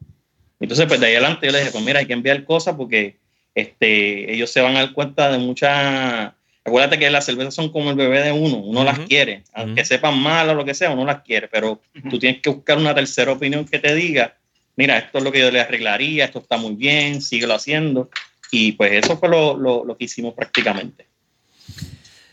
[0.59, 3.17] Entonces, pues de ahí adelante yo le dije, pues mira, hay que enviar cosas porque
[3.55, 6.33] este, ellos se van a dar cuenta de muchas...
[6.67, 10.17] Acuérdate que las cervezas son como el bebé de uno, uno las quiere, aunque sepan
[10.19, 13.31] mal o lo que sea, uno las quiere, pero tú tienes que buscar una tercera
[13.33, 14.35] opinión que te diga,
[14.75, 18.09] mira, esto es lo que yo le arreglaría, esto está muy bien, síguelo haciendo.
[18.51, 21.05] Y pues eso fue lo, lo- lo que hicimos prácticamente.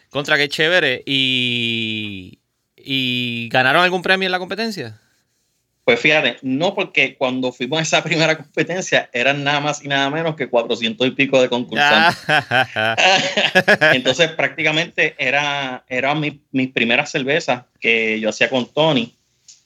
[0.09, 1.03] Contra, qué chévere.
[1.05, 2.39] ¿Y,
[2.77, 4.99] ¿Y ganaron algún premio en la competencia?
[5.85, 10.11] Pues fíjate, no porque cuando fuimos a esa primera competencia eran nada más y nada
[10.11, 12.23] menos que 400 y pico de concursantes.
[12.29, 12.97] Ah.
[13.95, 19.15] Entonces prácticamente era, era mi- mis primeras cervezas que yo hacía con Tony,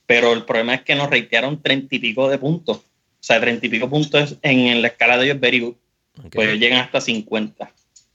[0.07, 2.79] pero el problema es que nos reitearon 30 y pico de puntos.
[2.79, 2.83] O
[3.27, 5.75] sea, 30 y pico puntos en, en la escala de ellos very good.
[6.25, 6.35] Ok.
[6.35, 7.65] pues llegan hasta 50.
[7.65, 7.69] O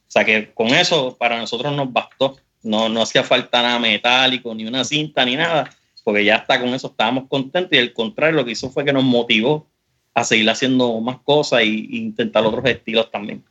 [0.07, 2.37] sea que con eso para nosotros nos bastó.
[2.63, 5.69] No, no hacía falta nada metálico, ni una cinta, ni nada,
[6.03, 8.93] porque ya hasta con eso estábamos contentos y al contrario lo que hizo fue que
[8.93, 9.67] nos motivó
[10.13, 13.43] a seguir haciendo más cosas e intentar otros estilos también.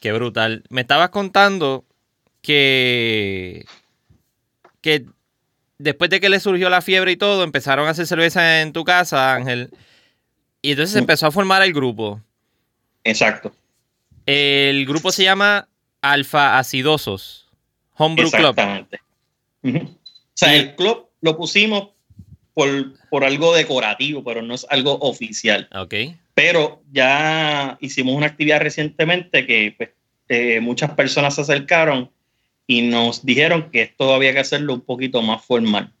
[0.00, 0.64] Qué brutal.
[0.68, 1.84] Me estabas contando
[2.40, 3.64] que,
[4.80, 5.06] que
[5.78, 8.84] después de que le surgió la fiebre y todo, empezaron a hacer cerveza en tu
[8.84, 9.70] casa, Ángel.
[10.62, 12.20] Y entonces se empezó a formar el grupo.
[13.02, 13.52] Exacto.
[14.26, 15.68] El grupo se llama
[16.00, 17.48] Alfa Acidosos.
[17.96, 18.50] Homebrew Club.
[18.50, 19.00] Exactamente.
[19.64, 21.88] O sea, el club lo pusimos
[22.52, 22.68] por,
[23.08, 25.68] por algo decorativo, pero no es algo oficial.
[25.74, 25.94] Ok.
[26.34, 29.90] pero ya hicimos una actividad recientemente que pues,
[30.28, 32.10] eh, muchas personas se acercaron
[32.66, 35.92] y nos dijeron que esto había que hacerlo un poquito más formal,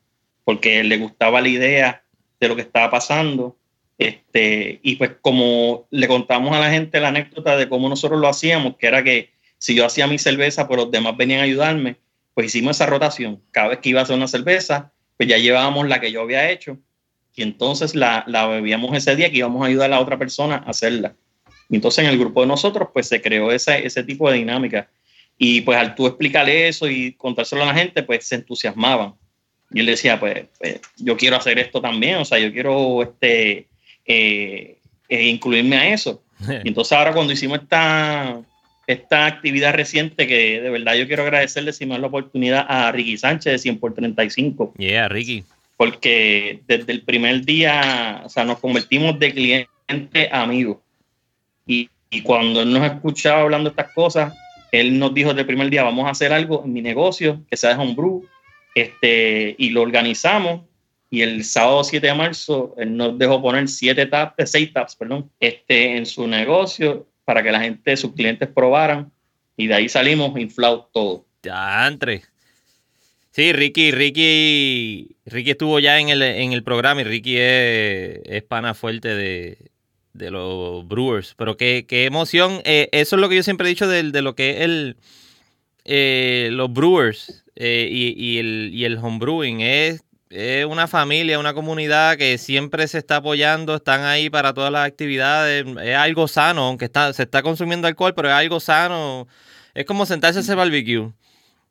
[0.44, 2.04] porque les gustaba la idea
[2.38, 3.56] de lo que estaba pasando.
[3.96, 8.28] Este, y pues como le contamos a la gente la anécdota de cómo nosotros lo
[8.28, 11.96] hacíamos, que era que si yo hacía mi cerveza, pues los demás venían a ayudarme,
[12.34, 13.40] pues hicimos esa rotación.
[13.52, 16.50] Cada vez que iba a hacer una cerveza, pues ya llevábamos la que yo había
[16.50, 16.78] hecho
[17.34, 20.56] y entonces la, la bebíamos ese día que íbamos a ayudar a la otra persona
[20.56, 21.14] a hacerla.
[21.68, 24.88] Y entonces en el grupo de nosotros pues se creó ese, ese tipo de dinámica.
[25.36, 29.14] Y pues al tú explicarle eso y contárselo a la gente, pues se entusiasmaban.
[29.72, 33.66] Y él decía, pues, pues, yo quiero hacer esto también, o sea, yo quiero este,
[34.04, 36.22] eh, eh, incluirme a eso.
[36.64, 38.40] Y entonces ahora cuando hicimos esta,
[38.86, 42.92] esta actividad reciente, que de verdad yo quiero agradecerle si me da la oportunidad a
[42.92, 45.44] Ricky Sánchez de 100 por 35, Yeah, Ricky.
[45.76, 50.82] porque desde el primer día, o sea, nos convertimos de cliente a amigo.
[51.66, 54.34] Y, y cuando él nos escuchaba hablando estas cosas,
[54.70, 57.56] él nos dijo desde el primer día, vamos a hacer algo en mi negocio, que
[57.56, 58.26] sea de homebrew,
[58.74, 60.62] este, y lo organizamos.
[61.10, 65.30] Y el sábado 7 de marzo, él nos dejó poner siete taps, seis taps, perdón,
[65.38, 69.10] este, en su negocio para que la gente, sus clientes probaran.
[69.56, 71.22] Y de ahí salimos inflados todos.
[71.42, 72.22] Diantre.
[73.30, 78.42] Sí, Ricky, Ricky, Ricky estuvo ya en el, en el programa y Ricky es, es
[78.44, 79.58] pana fuerte de,
[80.12, 81.34] de los Brewers.
[81.36, 82.60] Pero qué, qué emoción.
[82.64, 84.96] Eh, eso es lo que yo siempre he dicho de, de lo que es el,
[85.84, 89.62] eh, los Brewers eh, y, y el, y el homebrewing.
[89.62, 90.03] Es,
[90.34, 94.84] es una familia, una comunidad que siempre se está apoyando, están ahí para todas las
[94.84, 95.64] actividades.
[95.80, 99.28] Es algo sano, aunque está, se está consumiendo alcohol, pero es algo sano.
[99.74, 101.12] Es como sentarse a hacer barbecue.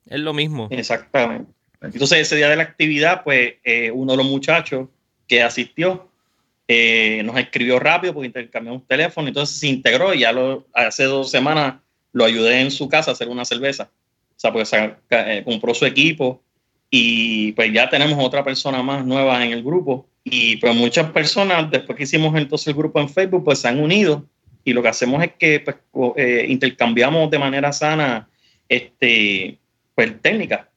[0.06, 0.68] Es lo mismo.
[0.70, 1.52] Exactamente.
[1.82, 4.88] Entonces, ese día de la actividad, pues eh, uno de los muchachos
[5.28, 6.08] que asistió
[6.66, 10.34] eh, nos escribió rápido porque intercambiamos teléfono, entonces se integró y ya
[10.72, 11.74] hace dos semanas
[12.12, 13.90] lo ayudé en su casa a hacer una cerveza.
[14.30, 16.42] O sea, pues eh, compró su equipo
[16.96, 20.06] y pues ya tenemos otra persona más nueva en el grupo.
[20.22, 23.80] Y pues muchas personas, después que hicimos entonces el grupo en Facebook, pues se han
[23.80, 24.24] unido
[24.62, 25.76] y lo que hacemos es que pues,
[26.16, 28.28] eh, intercambiamos de manera sana
[28.68, 29.58] este,
[29.94, 30.68] pues, técnicas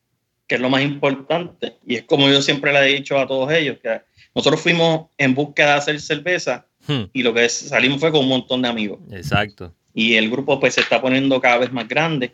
[0.48, 1.76] que es lo más importante.
[1.86, 4.02] Y es como yo siempre le he dicho a todos ellos, que
[4.34, 7.10] nosotros fuimos en búsqueda de hacer cerveza Hmm.
[7.12, 9.00] y lo que salimos fue con un montón de amigos.
[9.12, 9.74] Exacto.
[9.94, 12.34] Y el grupo pues se está poniendo cada vez más grande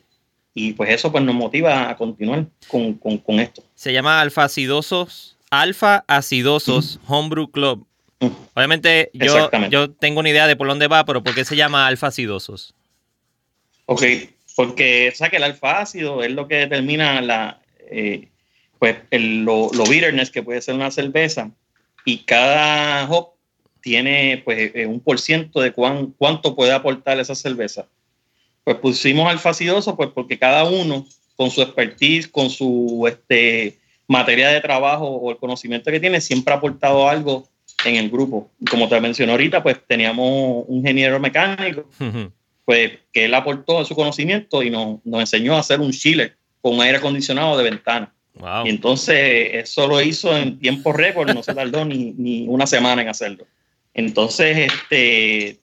[0.53, 3.63] y pues eso pues nos motiva a continuar con, con, con esto.
[3.75, 7.87] Se llama Alfa Acidosos, Alfa Acidosos Homebrew Club.
[8.19, 8.27] Mm.
[8.53, 11.87] Obviamente yo, yo tengo una idea de por dónde va, pero ¿por qué se llama
[11.87, 12.73] Alfa Acidosos?
[13.85, 14.03] Ok,
[14.55, 17.61] porque o sea que el alfa ácido es lo que determina la,
[17.91, 18.29] eh,
[18.79, 21.51] pues el, lo, lo bitterness que puede ser una cerveza
[22.05, 23.33] y cada hop
[23.81, 27.87] tiene pues eh, un por ciento de cuán, cuánto puede aportar esa cerveza.
[28.63, 34.49] Pues pusimos alfa acidoso pues porque cada uno con su expertise, con su este, materia
[34.49, 37.47] de trabajo o el conocimiento que tiene, siempre ha aportado algo
[37.85, 38.49] en el grupo.
[38.69, 41.85] Como te mencioné ahorita, pues teníamos un ingeniero mecánico
[42.65, 46.79] pues que él aportó su conocimiento y nos, nos enseñó a hacer un chiller con
[46.81, 48.13] aire acondicionado de ventana.
[48.35, 48.65] wow.
[48.65, 53.01] Y entonces eso lo hizo en tiempo récord, no se tardó ni, ni una semana
[53.01, 53.45] en hacerlo.
[53.93, 55.59] Entonces, este,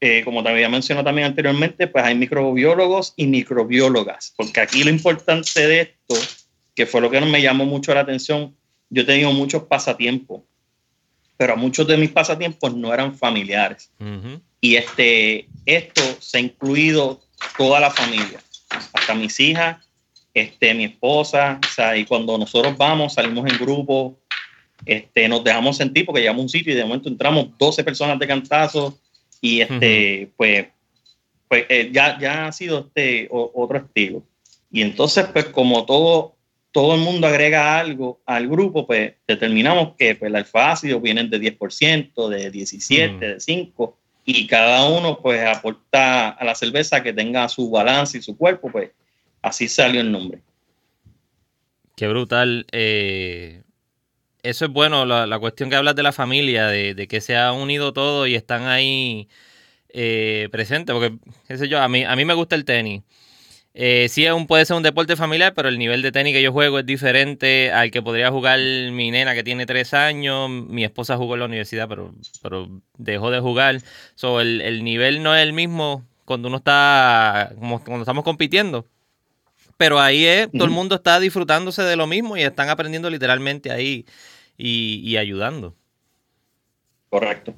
[0.00, 4.90] eh, como te había mencionado también anteriormente, pues hay microbiólogos y microbiólogas, porque aquí lo
[4.90, 6.14] importante de esto,
[6.74, 8.56] que fue lo que me llamó mucho la atención,
[8.88, 10.40] yo he tenido muchos pasatiempos,
[11.36, 13.90] pero muchos de mis pasatiempos no eran familiares.
[14.00, 14.40] Ujú.
[14.60, 17.20] Y este, esto se ha incluido
[17.58, 18.40] toda la familia,
[18.94, 19.86] hasta mis hijas,
[20.32, 24.18] este, mi esposa, o sea, y cuando nosotros vamos, salimos en grupo,
[24.86, 28.18] este, nos dejamos sentir porque llegamos a un sitio y de momento entramos 12 personas
[28.18, 28.98] de cantazo
[29.40, 30.66] y este, pues,
[31.48, 34.22] pues eh, ya, ya ha sido este o- otro estilo.
[34.70, 36.36] Y entonces, pues como todo,
[36.72, 41.28] todo el mundo agrega algo al grupo, pues determinamos que pues, el alfa ácido vienen
[41.30, 43.20] de 10%, de 17, Mm.
[43.20, 48.22] de 5, y cada uno pues aporta a la cerveza que tenga su balance y
[48.22, 48.90] su cuerpo, pues
[49.42, 50.40] así salió el nombre.
[51.96, 52.66] Qué brutal.
[52.72, 53.62] eh,
[54.42, 57.36] eso es bueno, la, la cuestión que hablas de la familia, de, de que se
[57.36, 59.28] ha unido todo y están ahí
[59.88, 61.16] eh, presentes, porque,
[61.48, 63.02] qué sé yo, a mí, a mí me gusta el tenis.
[63.72, 66.52] Eh, sí un, puede ser un deporte familiar, pero el nivel de tenis que yo
[66.52, 70.50] juego es diferente al que podría jugar mi nena que tiene tres años.
[70.50, 73.80] Mi esposa jugó en la universidad, pero, pero dejó de jugar.
[74.16, 78.86] So, el, el nivel no es el mismo cuando uno está, como cuando estamos compitiendo.
[79.76, 83.70] Pero ahí es, todo el mundo está disfrutándose de lo mismo y están aprendiendo literalmente
[83.70, 84.04] ahí
[84.60, 85.74] y, y ayudando.
[87.08, 87.54] Correcto.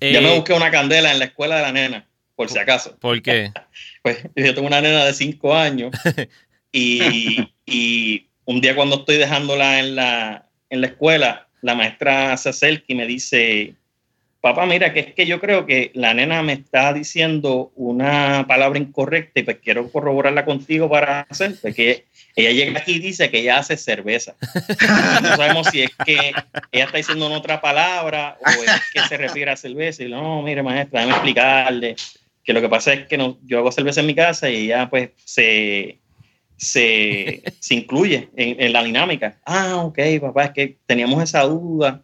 [0.00, 2.96] ya me Eh, busqué una candela en la escuela de la nena, por si acaso.
[2.98, 3.52] ¿Por qué?
[4.02, 5.92] Pues yo tengo una nena de 5 años
[6.72, 12.50] y, y un día cuando estoy dejándola en la, en la escuela, la maestra se
[12.50, 13.74] acerca y me dice,
[14.40, 18.78] papá, mira, que es que yo creo que la nena me está diciendo una palabra
[18.78, 23.38] incorrecta y pues quiero corroborarla contigo para hacer, porque ella llega aquí y dice que
[23.38, 24.34] ella hace cerveza.
[25.22, 26.34] No sabemos si es que
[26.70, 30.04] ella está diciendo una otra palabra o es que se refiere a cerveza.
[30.04, 31.96] Y no, mire, maestra, déjame explicarle
[32.44, 34.88] que lo que pasa es que no, yo hago cerveza en mi casa y ella
[34.88, 35.98] pues se,
[36.56, 39.38] se, se incluye en, en la dinámica.
[39.44, 42.02] Ah, ok, papá, es que teníamos esa duda.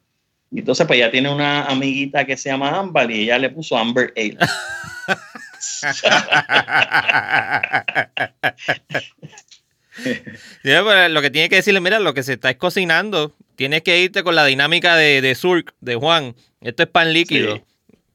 [0.51, 3.77] Y entonces pues ella tiene una amiguita que se llama Amber y ella le puso
[3.77, 4.39] Amber Ale.
[10.63, 13.33] Pero lo que tiene que decirle, mira, lo que se está es cocinando.
[13.57, 16.35] Tienes que irte con la dinámica de, de Surk, de Juan.
[16.61, 17.57] Esto es pan líquido.
[17.57, 17.63] Sí.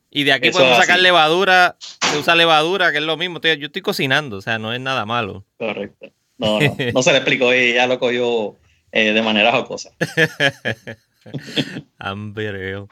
[0.09, 1.03] Y de aquí Eso podemos sacar así.
[1.03, 1.75] levadura.
[1.79, 3.39] Se usa levadura, que es lo mismo.
[3.41, 5.45] Yo estoy cocinando, o sea, no es nada malo.
[5.57, 6.11] Correcto.
[6.37, 8.55] No, no, no se le explicó, ella lo cogió
[8.91, 9.91] eh, de manera jocosa.
[11.99, 12.85] Amber Ale.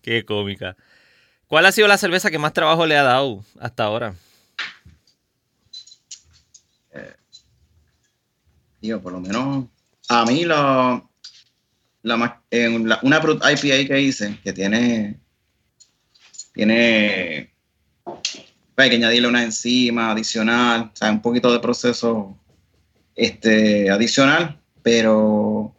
[0.00, 0.76] Qué cómica.
[1.46, 4.14] ¿Cuál ha sido la cerveza que más trabajo le ha dado hasta ahora?
[8.82, 9.66] Digo, por lo menos
[10.08, 11.02] a mí la,
[12.16, 15.20] más- en la- una IPA que hice, que tiene,
[16.52, 17.50] tiene,
[18.04, 18.18] pues,
[18.76, 22.36] hay que añadirle una enzima adicional, o sea, un poquito de proceso
[23.14, 25.74] este, adicional, pero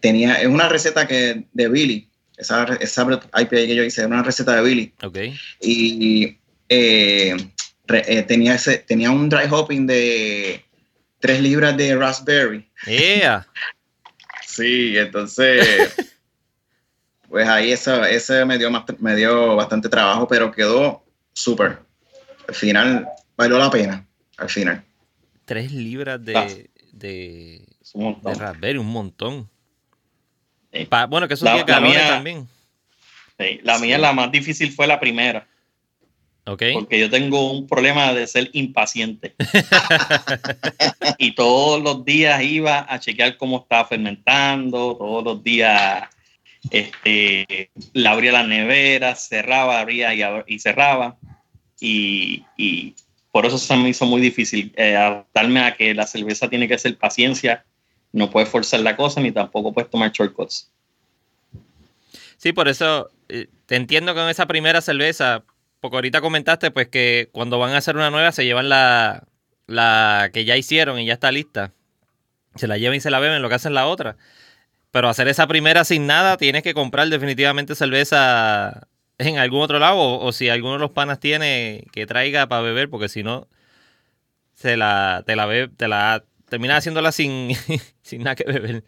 [0.00, 4.22] tenía, es una receta que de Billy, esa, esa IPA que yo hice, era una
[4.22, 5.18] receta de Billy, Ok.
[5.60, 6.36] y
[6.68, 7.36] eh,
[7.86, 10.64] re- eh, tenía, ese, tenía un dry hopping de
[11.20, 12.70] 3 libras de raspberry.
[12.86, 13.46] Yeah.
[14.46, 15.94] Sí, entonces,
[17.28, 21.78] pues ahí eso, ese me dio, más- me dio bastante trabajo, pero quedó súper.
[22.48, 23.06] Al final,
[23.36, 24.04] valió la pena,
[24.36, 24.82] al final.
[25.44, 26.44] Tres libras Ah.
[26.44, 29.48] de, de, un raspberry, un montón.
[30.72, 30.86] Sí.
[30.86, 32.48] Pa- bueno, que son La- 10 la mía- también.
[33.38, 35.46] Sí, La mía, la más difícil fue la primera,
[36.56, 39.34] Porque yo tengo un problema de ser impaciente.
[41.18, 46.08] y todos los días iba a chequear cómo estaba fermentando, todos los días
[46.70, 50.14] Este, la abría la nevera, cerraba, abría
[50.46, 51.16] y, cerraba.
[51.80, 52.44] Y,
[53.30, 56.78] por eso se me hizo muy difícil eh, adaptarme a que la cerveza tiene que
[56.78, 57.64] ser paciencia,
[58.12, 60.70] no puedes forzar la cosa ni tampoco puedes tomar shortcuts.
[62.36, 65.44] Sí, por eso eh, te entiendo con esa primera cerveza,
[65.80, 69.28] porque ahorita comentaste pues que cuando van a hacer una nueva se llevan la,
[69.66, 71.72] la que ya hicieron y ya está lista.
[72.56, 74.16] Se la llevan y se la beben, lo que hacen la otra.
[74.90, 80.18] Pero hacer esa primera sin nada, tienes que comprar definitivamente cerveza en algún otro lado.
[80.18, 83.46] O, si alguno de los panas tiene, que traiga para beber, porque si no,
[84.54, 87.50] se la, te la ve, te la termina haciéndola sin,
[88.02, 88.84] sin nada que beber.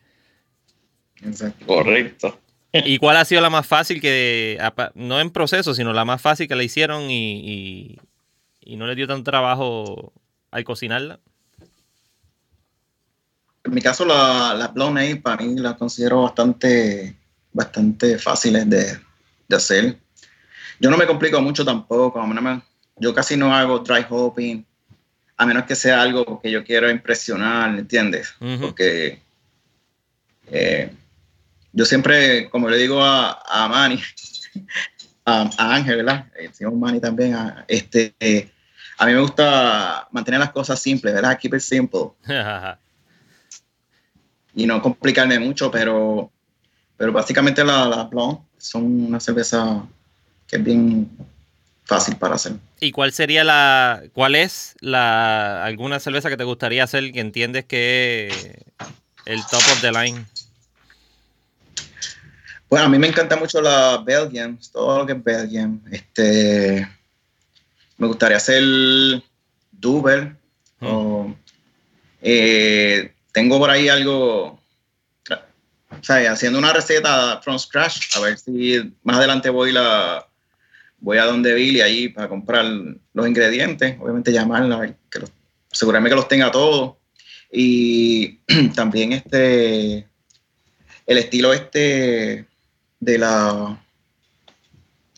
[1.66, 2.40] Correcto.
[2.72, 4.58] ¿Y cuál ha sido la más fácil que,
[4.94, 7.98] no en proceso, sino la más fácil que la hicieron y,
[8.60, 10.12] y, no le dio tanto trabajo
[10.50, 11.18] al cocinarla?
[13.64, 17.16] En mi caso, la, la Blonde para mí la considero bastante,
[17.52, 18.98] bastante fáciles de,
[19.48, 19.98] de, hacer.
[20.78, 22.24] Yo no me complico mucho tampoco.
[22.96, 24.64] yo casi no hago dry hopping,
[25.36, 28.34] a menos que sea algo que yo quiero impresionar, ¿entiendes?
[28.60, 29.20] Porque
[30.46, 30.90] eh,
[31.72, 34.00] yo siempre, como le digo a, a Manny,
[35.24, 36.26] a, Ángel, ¿verdad?
[36.38, 38.14] El señor Manny también, a, este,
[38.98, 41.38] a mí me gusta mantener las cosas simples, ¿verdad?
[41.38, 42.10] Keep it simple.
[44.54, 46.30] y no complicarme mucho, pero,
[46.96, 49.86] pero básicamente las la Blonde son una cerveza
[50.46, 51.08] que es bien
[51.84, 52.52] fácil para hacer.
[52.80, 57.64] ¿Y cuál sería la, cuál es la, alguna cerveza que te gustaría hacer que entiendes
[57.64, 58.86] que es
[59.26, 60.26] el top of the line?
[62.70, 65.82] Bueno, a mí me encanta mucho la Belgian, todo lo que es Belgian.
[65.90, 66.88] Este,
[67.98, 68.62] me gustaría hacer
[69.72, 70.36] Duber.
[70.78, 71.32] Mm.
[72.22, 74.60] Eh, tengo por ahí algo,
[75.28, 80.24] o sea, haciendo una receta from scratch, a ver si más adelante voy la
[81.00, 82.66] voy a donde Billy ahí para comprar
[83.14, 85.32] los ingredientes, obviamente llamarla, que los,
[85.72, 86.94] asegurarme que los tenga todos.
[87.50, 88.38] Y
[88.76, 90.06] también este
[91.06, 92.46] el estilo este
[93.00, 93.78] de la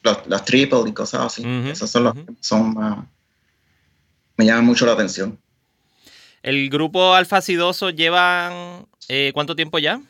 [0.02, 1.44] las, triple y cosas así.
[1.70, 3.04] Esas son las que son más,
[4.36, 5.38] me llaman mucho la atención.
[6.42, 10.00] ¿El grupo Alfa Sidoso llevan eh, cuánto tiempo ya?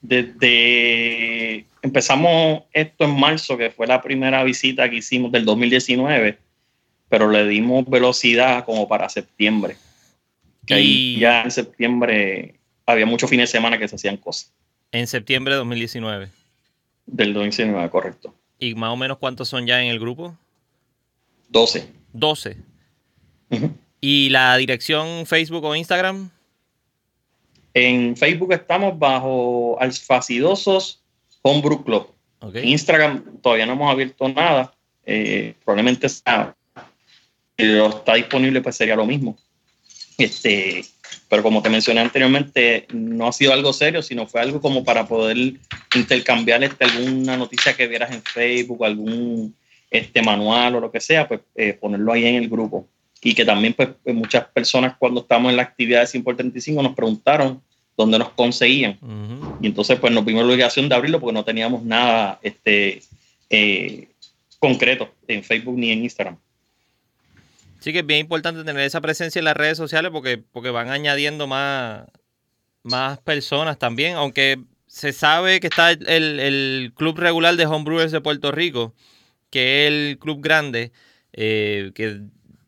[0.00, 6.38] Desde empezamos esto en marzo, que fue la primera visita que hicimos del 2019,
[7.08, 9.76] pero le dimos velocidad como para septiembre.
[10.66, 12.54] y ya en septiembre
[12.86, 14.52] había muchos fines de semana que se hacían cosas.
[14.92, 16.28] En septiembre de 2019.
[17.06, 18.34] Del 2019, correcto.
[18.58, 20.36] ¿Y más o menos cuántos son ya en el grupo?
[21.48, 21.88] 12.
[22.12, 22.56] 12.
[24.00, 26.30] ¿Y la dirección Facebook o Instagram?
[27.74, 31.02] En Facebook estamos bajo Alfacidosos
[31.42, 32.14] Homebrew Club.
[32.62, 34.72] Instagram todavía no hemos abierto nada.
[35.04, 36.56] Eh, probablemente está,
[37.56, 39.36] está disponible, pues sería lo mismo.
[40.18, 40.84] Este,
[41.28, 45.06] pero como te mencioné anteriormente, no ha sido algo serio, sino fue algo como para
[45.06, 45.36] poder
[45.94, 49.54] intercambiar este, alguna noticia que vieras en Facebook, algún
[49.90, 52.86] este, manual o lo que sea, pues eh, ponerlo ahí en el grupo.
[53.22, 56.36] Y que también pues, pues muchas personas cuando estamos en la actividad de 100 por
[56.36, 57.60] 35 nos preguntaron
[57.96, 58.96] dónde nos conseguían.
[59.60, 63.02] Y entonces pues nos vimos la obligación de abrirlo porque no teníamos nada este,
[63.50, 64.08] eh,
[64.58, 66.38] concreto en Facebook ni en Instagram.
[67.80, 70.90] Sí que es bien importante tener esa presencia en las redes sociales porque, porque van
[70.90, 72.06] añadiendo más,
[72.82, 78.50] más personas también, aunque se sabe que está el, club regular de homebrewers de Puerto
[78.50, 78.94] Rico,
[79.50, 80.92] que es el club grande,
[81.32, 82.22] eh, que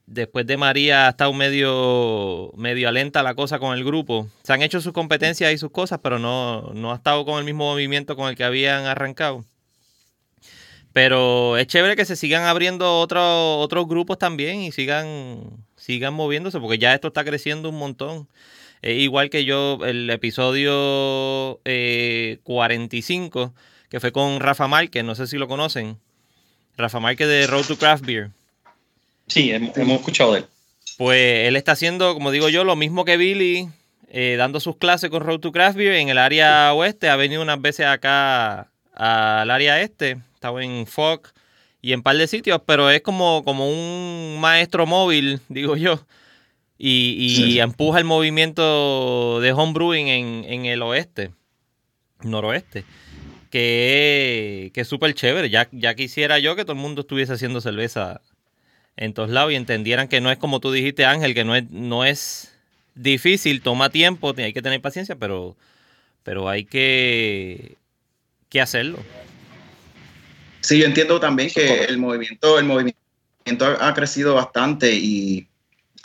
[0.07, 4.29] después de María ha estado medio, medio alenta la cosa con el grupo.
[4.43, 7.45] Se han hecho sus competencias y sus cosas, pero no, no ha estado con el
[7.45, 9.45] mismo movimiento con el que habían arrancado.
[10.93, 16.59] Pero es chévere que se sigan abriendo otros otros grupos también y sigan, sigan moviéndose,
[16.59, 18.29] porque ya esto está creciendo un montón.
[18.83, 23.51] igual que yo, el episodio 45, eh,
[23.89, 25.97] que fue con Rafa Márquez, no sé si lo conocen.
[26.77, 28.31] Rafa Márquez de Road to Craft Beer.
[29.29, 30.47] Sí, hemos, escuchado de él.
[30.99, 33.69] Pues él está haciendo, como digo yo, lo mismo que Billy,
[34.09, 37.09] eh, dando sus clases con Road to Craft Beer en el área oeste.
[37.09, 41.29] Ha venido unas veces acá al área este estaba en FOC
[41.83, 46.01] y en par de sitios, pero es como, como un maestro móvil, digo yo,
[46.79, 51.33] y, empuja el movimiento de homebrewing en, en el oeste,
[52.23, 52.85] noroeste,
[53.51, 55.51] que es súper chévere.
[55.51, 58.23] Ya, ya quisiera yo que todo el mundo estuviese haciendo cerveza
[58.97, 61.69] en todos lados y entendieran que no es como tú dijiste, Ángel, que no es,
[61.71, 62.57] no es
[62.95, 65.55] difícil, toma tiempo, hay que tener paciencia, pero
[66.23, 67.77] pero hay que,
[68.49, 68.99] que hacerlo.
[70.71, 72.97] Sí, yo entiendo también que el movimiento, el movimiento
[73.81, 75.49] ha crecido bastante y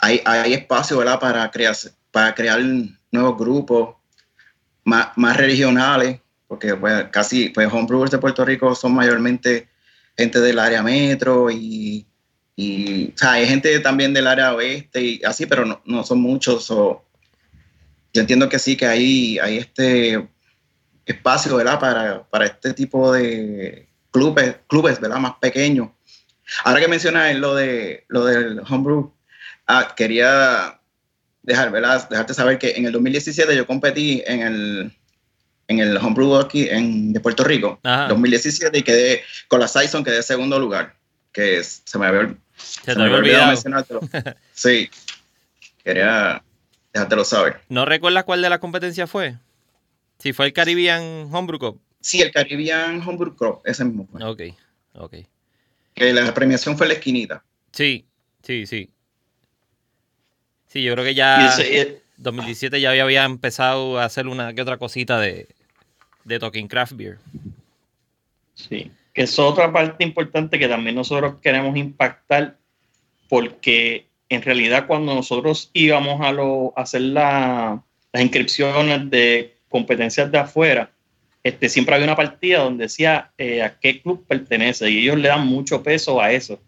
[0.00, 1.20] hay, hay espacio ¿verdad?
[1.20, 1.76] Para, crear,
[2.10, 2.60] para crear
[3.12, 3.94] nuevos grupos
[4.82, 9.68] más, más regionales, porque pues, casi pues, homebrewers de Puerto Rico son mayormente
[10.16, 12.04] gente del área metro y,
[12.56, 16.20] y o sea, hay gente también del área oeste y así, pero no, no son
[16.20, 16.66] muchos.
[16.66, 17.04] yo
[18.12, 20.28] entiendo que sí, que hay, hay este
[21.04, 21.78] espacio ¿verdad?
[21.78, 23.86] Para, para este tipo de
[24.16, 25.18] clubes, clubes ¿verdad?
[25.18, 25.90] más pequeños.
[26.64, 29.12] Ahora que mencionas lo, de, lo del homebrew,
[29.66, 30.80] ah, quería
[31.42, 32.08] dejar, ¿verdad?
[32.08, 34.92] dejarte saber que en el 2017 yo competí en el,
[35.68, 40.22] en el homebrew aquí en, de Puerto Rico, 2017, y quedé con la Sison, quedé
[40.22, 40.94] segundo lugar,
[41.32, 44.00] que se me había, se me había olvidado mencionártelo.
[44.54, 44.88] sí,
[45.84, 46.42] quería
[46.94, 47.60] dejártelo saber.
[47.68, 49.36] ¿No recuerdas cuál de las competencias fue?
[50.18, 51.85] Si fue el Caribbean Homebrew Cup.
[52.06, 54.22] Sí, el Caribbean Homebrew Cup, ese mismo fue.
[54.22, 54.42] Ok,
[54.94, 55.14] ok.
[55.92, 57.42] Que la premiación fue la esquinita.
[57.72, 58.06] Sí,
[58.44, 58.90] sí, sí.
[60.68, 61.52] Sí, yo creo que ya...
[62.18, 65.48] 2017 ya había empezado a hacer una que otra cosita de,
[66.22, 67.18] de Talking Craft Beer.
[68.54, 72.56] Sí, que es otra parte importante que también nosotros queremos impactar
[73.28, 77.80] porque en realidad cuando nosotros íbamos a, lo, hacer las
[78.14, 80.92] inscripciones de competencias de afuera,
[81.46, 85.28] este, siempre había una partida donde decía eh, a qué club pertenece y ellos le
[85.28, 86.58] dan mucho peso a eso,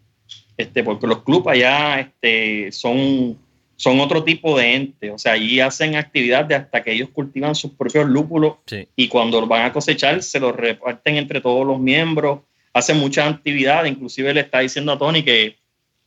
[0.55, 3.37] este, porque los clubes allá este, son
[3.75, 5.11] son otro tipo de ente.
[5.11, 8.55] O sea, allí hacen actividades hasta que ellos cultivan sus propios lúpulos
[8.95, 12.41] y cuando van a cosechar se los reparten entre todos los miembros.
[12.73, 13.89] Hacen muchas actividades.
[13.91, 15.57] Inclusive le está diciendo a Tony que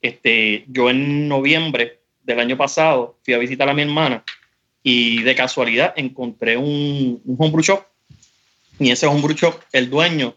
[0.03, 4.23] este, yo en noviembre del año pasado fui a visitar a mi hermana
[4.83, 7.92] y de casualidad encontré un, un homebrew shop
[8.79, 10.35] y ese homebrew shop, el dueño,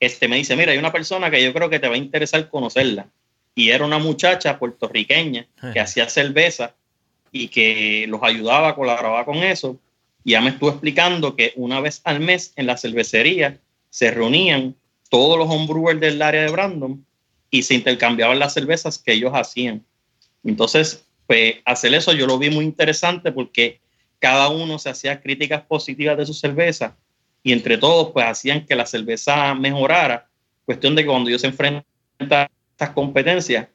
[0.00, 2.48] este, me dice, mira, hay una persona que yo creo que te va a interesar
[2.48, 3.08] conocerla
[3.54, 6.74] y era una muchacha puertorriqueña que hacía cerveza
[7.32, 9.80] y que los ayudaba, colaboraba con eso.
[10.24, 13.58] Y ya me estuvo explicando que una vez al mes en la cervecería
[13.88, 14.74] se reunían
[15.08, 17.06] todos los homebrewers del área de Brandon
[17.50, 19.82] y se intercambiaban las cervezas que ellos hacían.
[20.44, 23.80] Entonces, pues hacer eso yo lo vi muy interesante porque
[24.18, 26.94] cada uno se hacía críticas positivas de su cerveza
[27.46, 30.26] y entre todos pues hacían que la cerveza mejorara.
[30.64, 31.84] Cuestión de que cuando ellos se enfrentan
[32.18, 33.68] estas competencias,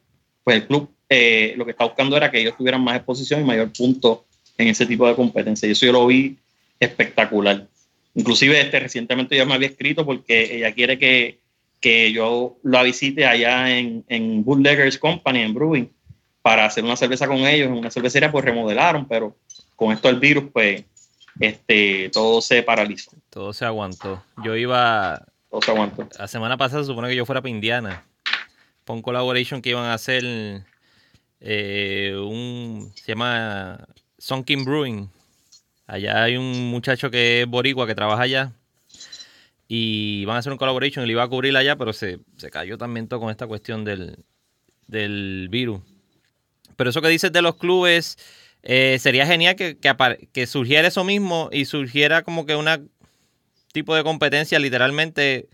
[0.44, 3.44] pues el club eh, lo que está buscando era que ellos tuvieran más exposición y
[3.44, 4.26] mayor punto
[4.58, 5.66] en ese tipo de competencias.
[5.66, 6.36] Y eso yo lo vi
[6.78, 7.66] espectacular.
[8.14, 11.38] Inclusive este, recientemente ya me había escrito porque ella quiere que,
[11.80, 15.88] que yo la visite allá en, en Bootleggers Company, en Brewing,
[16.42, 17.68] para hacer una cerveza con ellos.
[17.68, 19.34] En una cervecería pues remodelaron, pero
[19.76, 20.84] con esto del virus pues
[21.40, 23.12] este, todo se paralizó.
[23.30, 24.22] Todo se aguantó.
[24.44, 25.26] Yo iba...
[25.50, 26.08] Todo se aguantó.
[26.18, 28.04] La semana pasada se supone que yo fuera para Indiana
[28.84, 30.24] con un collaboration que iban a hacer
[31.40, 33.86] eh, un se llama
[34.18, 35.10] Sonkin Brewing.
[35.86, 38.52] Allá hay un muchacho que es boricua que trabaja allá
[39.68, 42.20] y van a hacer un collaboration y le iba a cubrir allá, pero se,
[42.50, 44.18] cayó también todo con esta cuestión del,
[44.86, 45.80] del virus.
[46.76, 48.18] Pero eso que dices de los clubes,
[48.62, 49.76] eh, sería genial que,
[50.32, 52.80] que, surgiera eso mismo y surgiera como que una
[53.72, 55.48] tipo de competencia literalmente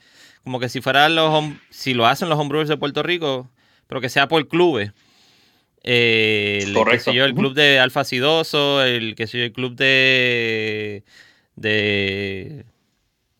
[0.45, 3.51] como que si fuera los si lo hacen los homebrewers de Puerto Rico,
[3.87, 4.93] pero que sea por clubes.
[5.85, 7.13] Eh, el, Correcto.
[7.13, 11.05] el club de Alfa Sidoso, el que sé yo, el club de
[11.57, 12.65] de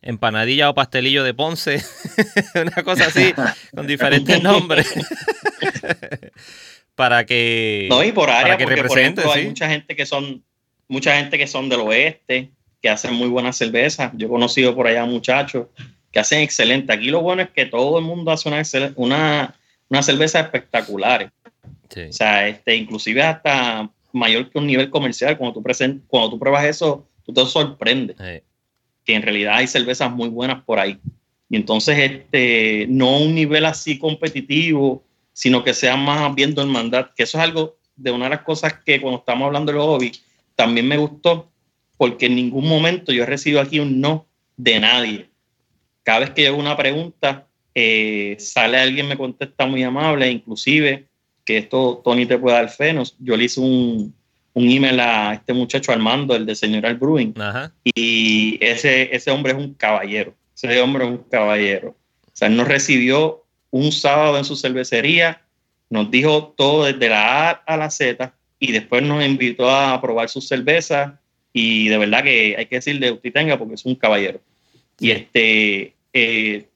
[0.03, 1.85] empanadilla o pastelillo de Ponce,
[2.55, 3.33] una cosa así,
[3.75, 4.93] con diferentes nombres.
[6.99, 10.43] para que no y por área porque por ejemplo hay mucha gente que son
[10.89, 12.51] mucha gente que son del oeste
[12.83, 15.69] que hacen muy buena cerveza yo he conocido por allá muchachos
[16.13, 16.93] que hacen excelente.
[16.93, 18.63] Aquí lo bueno es que todo el mundo hace una,
[18.97, 19.55] una,
[19.89, 21.33] una cerveza espectacular.
[21.91, 25.37] O sea, este, inclusive hasta mayor que un nivel comercial.
[25.37, 28.17] Cuando tú, present, cuando tú pruebas eso, tú te sorprendes.
[29.05, 30.99] Que en realidad hay cervezas muy buenas por ahí.
[31.51, 35.03] Y entonces, este, no un nivel así competitivo,
[35.39, 37.13] sino que sea más viendo el mandato.
[37.17, 40.13] Que eso es algo de una de las cosas que cuando estamos hablando del hobby,
[40.57, 41.51] también me gustó,
[41.97, 44.27] porque en ningún momento yo he recibido aquí un no
[44.57, 45.29] de nadie
[46.09, 51.05] cada vez que yo hago una pregunta, eh, sale alguien, me contesta muy amable, inclusive,
[51.45, 54.15] que esto Tony te puede dar fe, yo le hice un,
[54.55, 57.35] un email a este muchacho Armando, el de Señor Brewing,
[57.85, 61.91] y ese, ese hombre es un caballero, ese hombre es un caballero.
[61.91, 65.43] O sea, él nos recibió un sábado en su cervecería,
[65.91, 70.29] nos dijo todo desde la A a la Z, y después nos invitó a probar
[70.29, 71.21] su cerveza,
[71.53, 74.41] y de verdad que hay que decirle usted tenga porque es un caballero.
[74.99, 76.69] Y este, eh,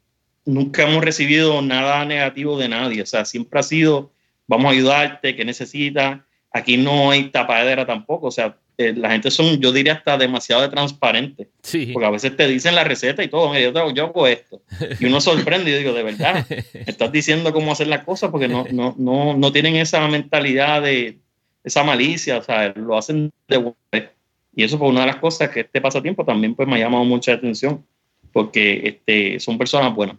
[0.44, 4.12] nunca hemos recibido nada negativo de nadie, o sea, siempre ha sido,
[4.46, 6.20] vamos a ayudarte, que necesitas,
[6.52, 8.56] aquí no hay tapadera tampoco, o sea,
[8.88, 11.90] eh, la gente son, yo diría hasta demasiado de transparente, Sí.
[11.92, 14.62] porque a veces te dicen la receta y todo, mira, yo, yo hago esto,
[15.00, 18.30] y uno sorprende y yo digo, de verdad, me estás diciendo cómo hacer las cosas
[18.30, 21.18] porque no, no, no, no tienen esa mentalidad de
[21.64, 24.10] esa malicia, o sea, lo hacen de buena.
[24.54, 27.04] Y eso fue una de las cosas que este pasatiempo también pues me ha llamado
[27.04, 27.86] mucha atención,
[28.32, 30.16] porque este, son personas buenas.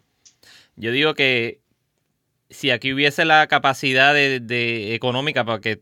[0.76, 1.59] Yo digo que
[2.49, 5.82] si aquí hubiese la capacidad de, de económica para que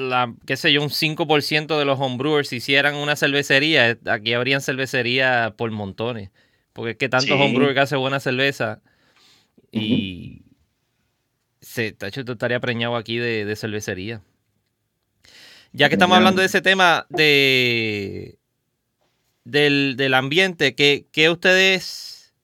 [0.00, 5.54] la, qué sé yo, un 5% de los homebrewers hicieran una cervecería, aquí habrían cervecería
[5.56, 6.30] por montones.
[6.72, 7.42] Porque es que tantos Sí.
[7.42, 8.80] homebrewers que hacen buena cerveza
[9.72, 10.42] y
[11.60, 14.22] se, estaría preñado aquí de, de cervecería.
[15.72, 18.38] Ya que estamos hablando de ese tema de
[19.44, 22.34] del, del ambiente, ¿qué, qué ustedes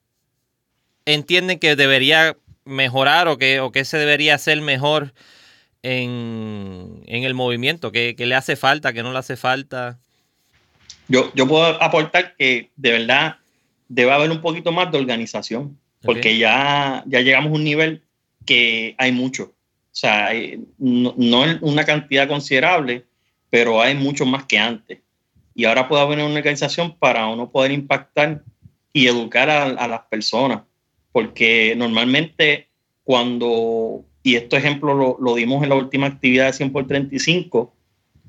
[1.05, 5.13] entienden que debería mejorar o que, o que se debería hacer mejor
[5.83, 7.91] en, en el movimiento?
[7.91, 8.93] ¿Qué, qué le hace falta?
[8.93, 9.99] ¿Qué no le hace falta?
[11.07, 13.37] Yo, yo puedo aportar que de verdad
[13.87, 18.03] debe haber un poquito más de organización, porque ya, ya llegamos a un nivel
[18.45, 19.43] que hay mucho.
[19.43, 20.31] O sea,
[20.77, 23.05] no, no es una cantidad considerable,
[23.49, 24.99] pero hay mucho más que antes.
[25.55, 28.43] Y ahora puede haber una organización para uno poder impactar
[28.93, 30.61] y educar a, a las personas,
[31.11, 32.67] porque normalmente
[33.03, 37.73] cuando, y este ejemplo lo, lo dimos en la última actividad de 100 por 35,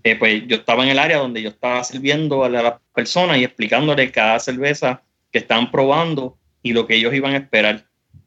[0.04, 3.42] eh, pues yo estaba en el área donde yo estaba sirviendo a las personas y
[3.42, 7.84] explicándole cada cerveza que estaban probando y lo que ellos iban a esperar.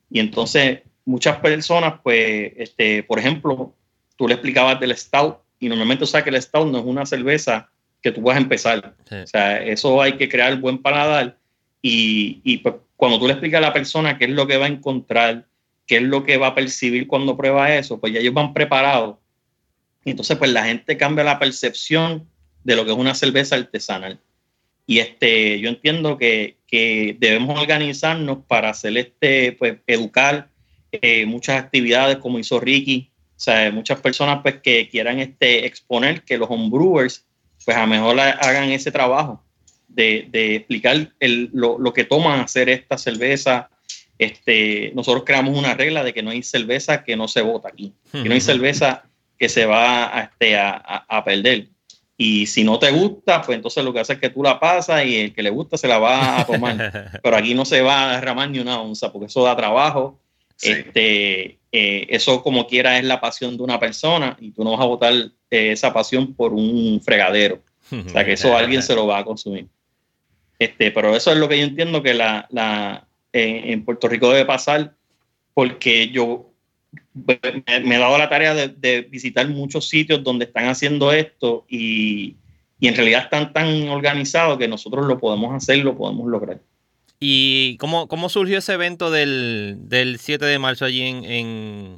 [0.09, 3.73] Y entonces muchas personas, pues, este, por ejemplo,
[4.17, 7.05] tú le explicabas del stout y normalmente, o sea, que el stout no es una
[7.05, 7.69] cerveza
[8.01, 8.95] que tú vas a empezar.
[9.07, 9.15] Sí.
[9.15, 11.37] O sea, eso hay que crear buen paladar
[11.81, 14.65] y, y pues, cuando tú le explicas a la persona qué es lo que va
[14.65, 15.45] a encontrar,
[15.87, 19.17] qué es lo que va a percibir cuando prueba eso, pues ya ellos van preparados.
[20.05, 22.27] Entonces, pues la gente cambia la percepción
[22.63, 24.19] de lo que es una cerveza artesanal.
[24.87, 30.49] Y este, yo entiendo que, que debemos organizarnos para hacer este, pues, educar
[30.91, 33.09] eh, muchas actividades como hizo Ricky.
[33.37, 37.25] O sea, muchas personas pues que quieran este, exponer que los homebrewers
[37.65, 39.43] pues a lo mejor ha- hagan ese trabajo
[39.87, 43.70] de, de explicar el- lo, lo que toman hacer esta cerveza.
[44.21, 47.91] Este, nosotros creamos una regla de que no hay cerveza que no se bota aquí,
[48.11, 49.03] que no hay cerveza
[49.39, 50.75] que se va a, este, a,
[51.07, 51.69] a- perder.
[52.17, 55.03] Y si no te gusta, pues entonces lo que hace es que tú la pasas
[55.07, 57.19] y el que le gusta se la va a tomar.
[57.23, 60.19] Pero aquí no se va a derramar ni una onza porque eso da trabajo.
[60.55, 60.69] Sí.
[60.69, 64.81] Este, eh, eso como quiera es la pasión de una persona y tú no vas
[64.81, 67.63] a botar eh, esa pasión por un fregadero.
[67.91, 69.65] O sea, que eso alguien se lo va a consumir.
[70.59, 74.29] Este, pero eso es lo que yo entiendo que la, la, en, en Puerto Rico
[74.29, 74.93] debe pasar,
[75.53, 76.49] porque yo
[77.13, 77.39] me,
[77.83, 82.35] me he dado la tarea de, de visitar muchos sitios donde están haciendo esto y,
[82.79, 86.59] y en realidad están tan organizados que nosotros lo podemos hacer, lo podemos lograr.
[87.19, 91.95] ¿Y cómo, cómo surgió ese evento del, del 7 de marzo allí en, en,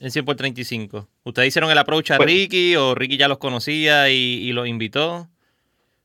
[0.00, 1.06] en 100 por 35?
[1.24, 4.66] ¿Ustedes hicieron el approach a Pues- Ricky o Ricky ya los conocía y, y los
[4.66, 5.28] invitó?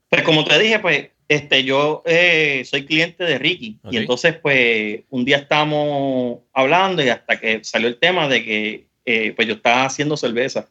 [0.10, 3.80] Pues como te dije, pues este, yo eh, soy cliente de Ricky.
[3.90, 8.88] Y entonces pues un día estábamos hablando y hasta que salió el tema de que
[9.06, 10.68] eh, pues yo estaba haciendo cerveza.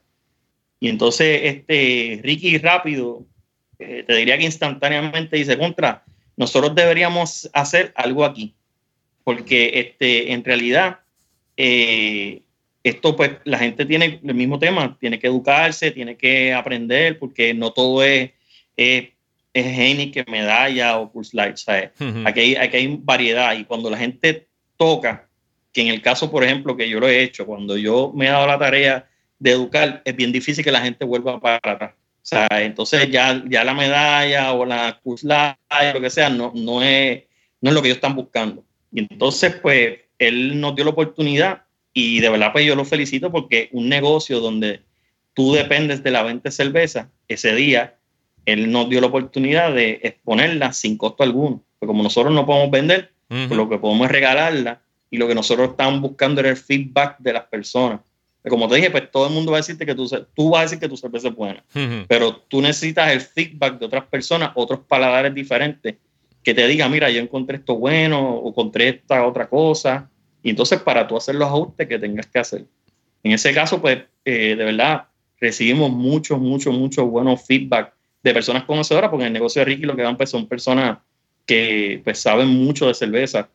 [0.81, 3.25] Y entonces este Ricky rápido
[3.79, 6.05] eh, te diría que instantáneamente dice contra
[6.37, 8.55] nosotros deberíamos hacer algo aquí
[9.23, 11.01] porque este en realidad
[11.57, 17.55] esto pues la gente tiene el mismo tema tiene que educarse tiene que aprender porque
[17.55, 18.31] no todo es,
[18.77, 19.11] es
[19.53, 21.91] es Heineken, medalla o Pulse Light, ¿sabes?
[22.25, 25.29] Aquí hay, aquí hay variedad y cuando la gente toca,
[25.73, 28.31] que en el caso, por ejemplo, que yo lo he hecho, cuando yo me he
[28.31, 31.93] dado la tarea de educar, es bien difícil que la gente vuelva para atrás.
[31.95, 35.57] O sea, entonces ya, ya la medalla o la Pulse Light,
[35.95, 37.25] lo que sea, no, no, es,
[37.61, 38.65] no es lo que ellos están buscando.
[38.93, 43.31] Y entonces, pues, él nos dio la oportunidad y de verdad, pues yo lo felicito
[43.31, 44.83] porque un negocio donde
[45.35, 47.97] tú dependes de la venta de cerveza, ese día
[48.47, 51.63] él nos dio la oportunidad de exponerla sin costo alguno.
[51.79, 53.11] Porque como nosotros no podemos vender,
[53.49, 57.19] pues lo que podemos es regalarla y lo que nosotros estamos buscando era el feedback
[57.19, 58.01] de las personas.
[58.43, 60.51] Que Como te dije, pues todo el mundo va a decirte que tu, ce- tú
[60.51, 61.63] vas a decir que tu cerveza es buena,
[62.09, 65.95] pero tú necesitas el feedback de otras personas, otros paladares diferentes,
[66.43, 70.11] que te diga, mira, yo encontré esto bueno o encontré esta otra cosa.
[70.43, 72.65] Y entonces para tú hacer los ajustes que tengas que hacer.
[73.23, 75.05] En ese caso, pues, eh, de verdad,
[75.41, 77.93] recibimos muchos, muchos, muchos buenos feedback
[78.23, 80.99] de personas conocedoras, porque en el negocio de Ricky lo que van pues son personas
[81.47, 83.49] que pues saben mucho de cerveza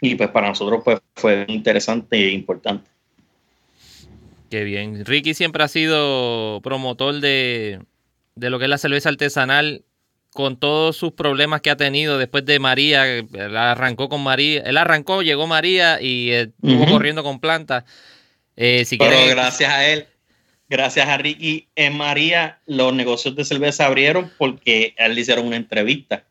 [0.00, 2.90] y pues para nosotros pues fue interesante e importante.
[4.50, 5.04] Qué bien.
[5.04, 7.80] Ricky siempre ha sido promotor de,
[8.34, 9.84] de lo que es la cerveza artesanal
[10.32, 14.76] con todos sus problemas que ha tenido después de María, él arrancó con María, él
[14.76, 17.84] arrancó, llegó María y estuvo corriendo con plantas.
[18.56, 20.06] Eh, Pero gracias a él,
[20.70, 25.56] gracias a Ricky en María, los negocios de cerveza abrieron porque él le hicieron una
[25.56, 26.24] entrevista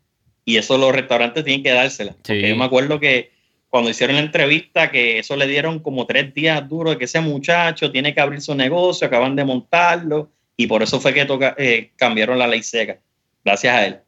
[0.45, 2.13] y eso los restaurantes tienen que dársela.
[2.13, 3.31] Porque yo me acuerdo que
[3.67, 7.19] cuando hicieron la entrevista, que eso le dieron como tres días duros de que ese
[7.19, 11.53] muchacho tiene que abrir su negocio, acaban de montarlo y por eso fue que toca,
[11.57, 12.99] eh, cambiaron la ley seca
[13.43, 13.99] gracias a él.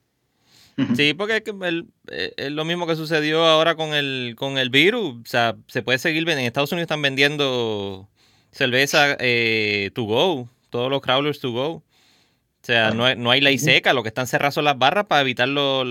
[0.95, 5.17] Sí, porque eh, es, lo mismo que sucedió ahora con el, con el virus.
[5.17, 6.41] O sea, se puede seguir vendiendo.
[6.41, 8.09] En Estados Unidos están vendiendo
[8.51, 11.69] cerveza eh, to go, todos los crawlers to go.
[11.69, 11.83] O
[12.63, 15.21] sea, no, hay, no hay ley seca, lo que están cerradas son las barras para
[15.21, 15.87] evitar los,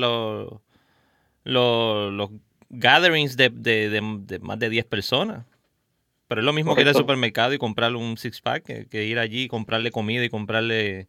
[1.44, 2.30] los,
[2.68, 5.44] gatherings de, más de 10 personas.
[6.28, 9.04] Pero es lo mismo que ir al supermercado y comprarle un six pack que, que
[9.04, 11.08] ir allí y comprarle comida y comprarle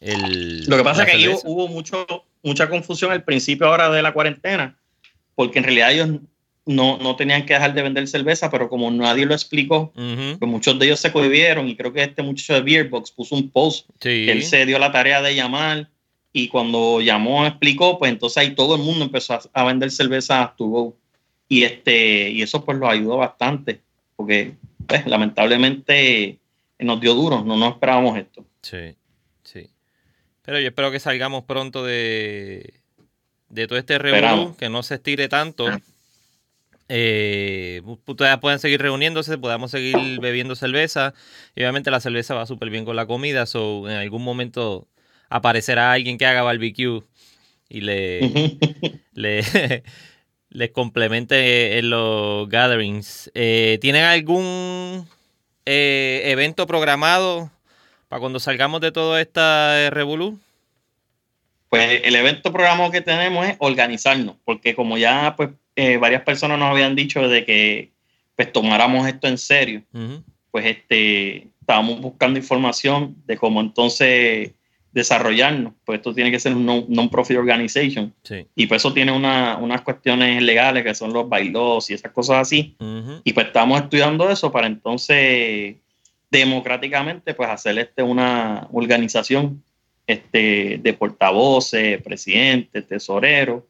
[0.00, 2.06] lo que pasa es que ahí hubo mucho,
[2.42, 4.78] mucha confusión al principio ahora de la cuarentena,
[5.34, 6.20] porque en realidad ellos
[6.68, 10.78] no, no tenían que dejar de vender cerveza, pero como nadie lo explicó, pues muchos
[10.78, 14.30] de ellos se cohibieron y creo que este muchacho de Beerbox puso un post que
[14.30, 15.88] él se dio la tarea de llamar
[16.30, 20.54] y cuando llamó explicó, pues entonces ahí todo el mundo empezó a, vender cerveza a
[20.54, 20.94] tu
[21.48, 23.80] y este y eso pues lo ayudó bastante
[24.14, 24.52] porque
[24.86, 26.38] pues, lamentablemente
[26.78, 28.44] nos dio duro, no nos esperábamos esto.
[28.60, 28.94] Sí.
[30.42, 32.74] Pero yo espero que salgamos pronto de,
[33.48, 35.66] de todo este revuelo, que no se estire tanto.
[36.88, 41.14] Eh, ustedes pueden seguir reuniéndose, podamos seguir bebiendo cerveza.
[41.54, 44.88] Y obviamente la cerveza va súper bien con la comida, so en algún momento
[45.28, 47.02] aparecerá alguien que haga barbecue
[47.68, 48.20] y le,
[49.12, 49.82] le
[50.50, 53.30] les complemente en los gatherings.
[53.34, 55.06] Eh, ¿Tienen algún
[55.66, 57.50] eh, evento programado
[58.08, 60.38] para cuando salgamos de todo esta revolú?
[61.68, 65.50] Pues el evento programado que tenemos es organizarnos, porque como ya pues
[65.80, 67.92] eh, varias personas nos habían dicho de que
[68.34, 69.84] pues tomáramos esto en serio,
[70.50, 74.50] pues este estábamos buscando información de cómo entonces
[74.90, 78.12] desarrollarnos, pues esto tiene que ser un non-profit organization.
[78.56, 82.74] Y pues eso tiene unas cuestiones legales que son los bailos y esas cosas así.
[83.22, 85.76] Y pues estamos estudiando eso para entonces
[86.28, 89.62] democráticamente pues hacer este una organización
[90.08, 93.67] este, de portavoces, presidente, tesorero,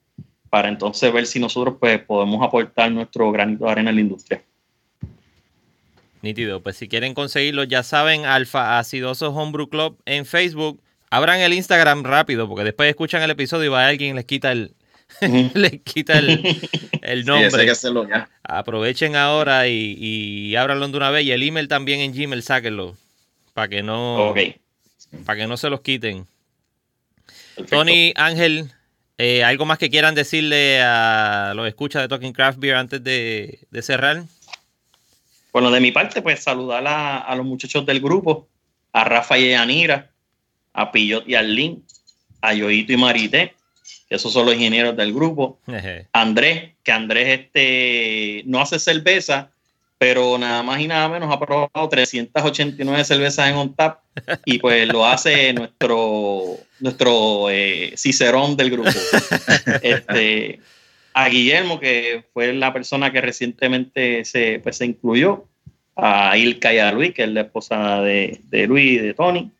[0.50, 4.42] para entonces ver si nosotros pues podemos aportar nuestro granito de arena en la industria.
[6.22, 10.80] Nítido, pues si quieren conseguirlo, ya saben, Alfa Acidoso Homebrew Club en Facebook.
[11.10, 14.74] Abran el Instagram rápido, porque después escuchan el episodio y va alguien les quita el,
[15.54, 16.42] les quita el,
[17.24, 17.72] nombre.
[18.42, 21.24] Aprovechen ahora y, y ábranlo de una vez.
[21.24, 22.96] Y el email también en Gmail, sáquenlo.
[23.54, 24.34] Para que no.
[25.24, 26.26] Para que no se los quiten.
[27.70, 28.70] Tony, Ángel,
[29.18, 33.58] eh, ¿algo más que quieran decirle a los escuchas de Talking Craft Beer antes de,
[33.82, 34.22] cerrar?
[35.52, 38.48] Bueno, de mi parte, pues saludar a, los muchachos del grupo,
[38.92, 40.12] a Rafa y a Anira,
[40.72, 41.84] a Pillot y a Lin,
[42.40, 43.54] a Yoito y Marité,
[44.08, 45.60] esos son los ingenieros del grupo.
[46.12, 49.50] Andrés, que Andrés este, no hace cerveza,
[49.98, 54.00] pero nada más y nada menos ha probado 389 cervezas en on tap
[54.44, 58.90] y pues lo hace nuestro nuestro eh, cicerón del grupo.
[59.82, 60.60] Este,
[61.14, 65.46] a Guillermo, que fue la persona que recientemente se, pues, se incluyó,
[65.96, 69.50] a Ilka y a Luis, que es la esposa de, de Luis y de Tony,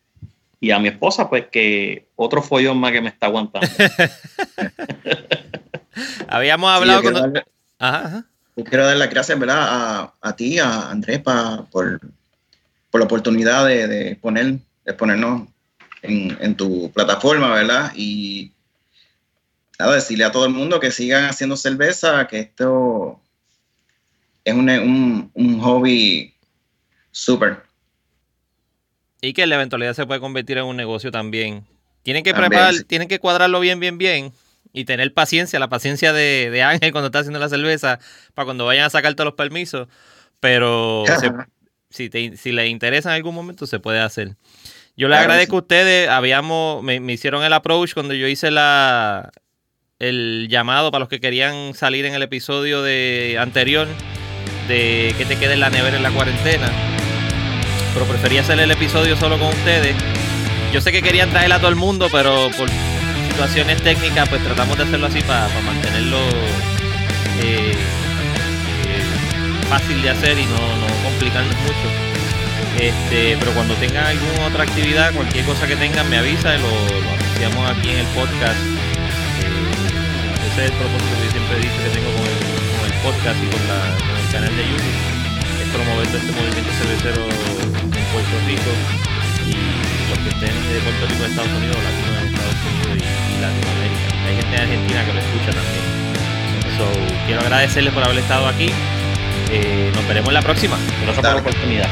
[0.61, 3.67] y a mi esposa, pues que otro follón más que me está aguantando.
[6.29, 7.43] Habíamos hablado con...
[7.79, 8.28] ajá,
[8.63, 10.11] quiero dar las gracias, ¿verdad?
[10.21, 11.99] A, ti, a Andrés, por,
[12.93, 15.47] la oportunidad de, poner, de ponernos
[16.01, 17.91] en, tu plataforma, ¿verdad?
[17.95, 18.51] Y
[19.77, 23.19] nada, decirle a todo el mundo que sigan haciendo cerveza, que esto
[24.43, 26.33] es un, un hobby
[27.11, 27.63] súper.
[29.21, 31.65] Y que la eventualidad se puede convertir en un negocio también.
[32.03, 34.31] Tienen que preparar, tienen que cuadrarlo bien, bien, bien.
[34.71, 37.99] Y tener paciencia, la paciencia de, Ángel cuando está haciendo la cerveza,
[38.35, 39.87] para cuando vayan a sacar todos los permisos.
[40.39, 41.05] Pero
[41.89, 44.35] si, si les interesa en algún momento, se puede hacer.
[44.95, 49.31] Yo le agradezco a ustedes, habíamos, me, hicieron el approach cuando yo hice la
[49.97, 53.87] el llamado para los que querían salir en el episodio de anterior
[54.69, 56.71] de que te quede en la nevera en la cuarentena
[57.93, 59.95] pero preferí hacer el episodio solo con ustedes.
[60.73, 62.69] yo sé que querían traer a todo el mundo, pero por
[63.29, 66.19] situaciones técnicas, pues tratamos de hacerlo así para, mantenerlo
[67.41, 69.03] eh, eh,
[69.69, 71.87] fácil de hacer y no, no complicarnos mucho.
[72.79, 76.69] Este, pero cuando tengan alguna otra actividad, cualquier cosa que tengan, me avisa y lo,
[76.69, 78.59] lo anunciamos aquí en el podcast.
[79.43, 82.39] Eh, ese es el propósito que yo siempre he dicho que tengo con el,
[82.79, 84.99] con el podcast y con, la, con el canal de YouTube,
[85.61, 88.71] es promover este movimiento cervecero en Puerto Rico
[89.45, 92.99] y los que estén de Puerto Rico, de Estados Unidos, latinos en Estados Unidos y,
[93.33, 94.07] y Latinoamérica.
[94.27, 95.83] Hay gente de Argentina que lo escucha también.
[96.77, 96.85] So,
[97.25, 98.69] quiero agradecerles por haber estado aquí.
[99.51, 100.77] Eh, nos veremos la próxima.
[101.03, 101.89] Gracias por la oportunidad.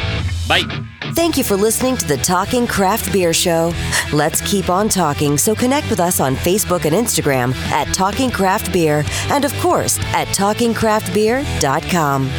[0.48, 0.66] Bye.
[1.14, 3.74] Thank you for listening to the Talking Craft Beer Show.
[4.14, 8.72] Let's keep on talking, so connect with us on Facebook and Instagram at Talking Craft
[8.72, 12.30] Beer, and of course at TalkingCraftBeer.com.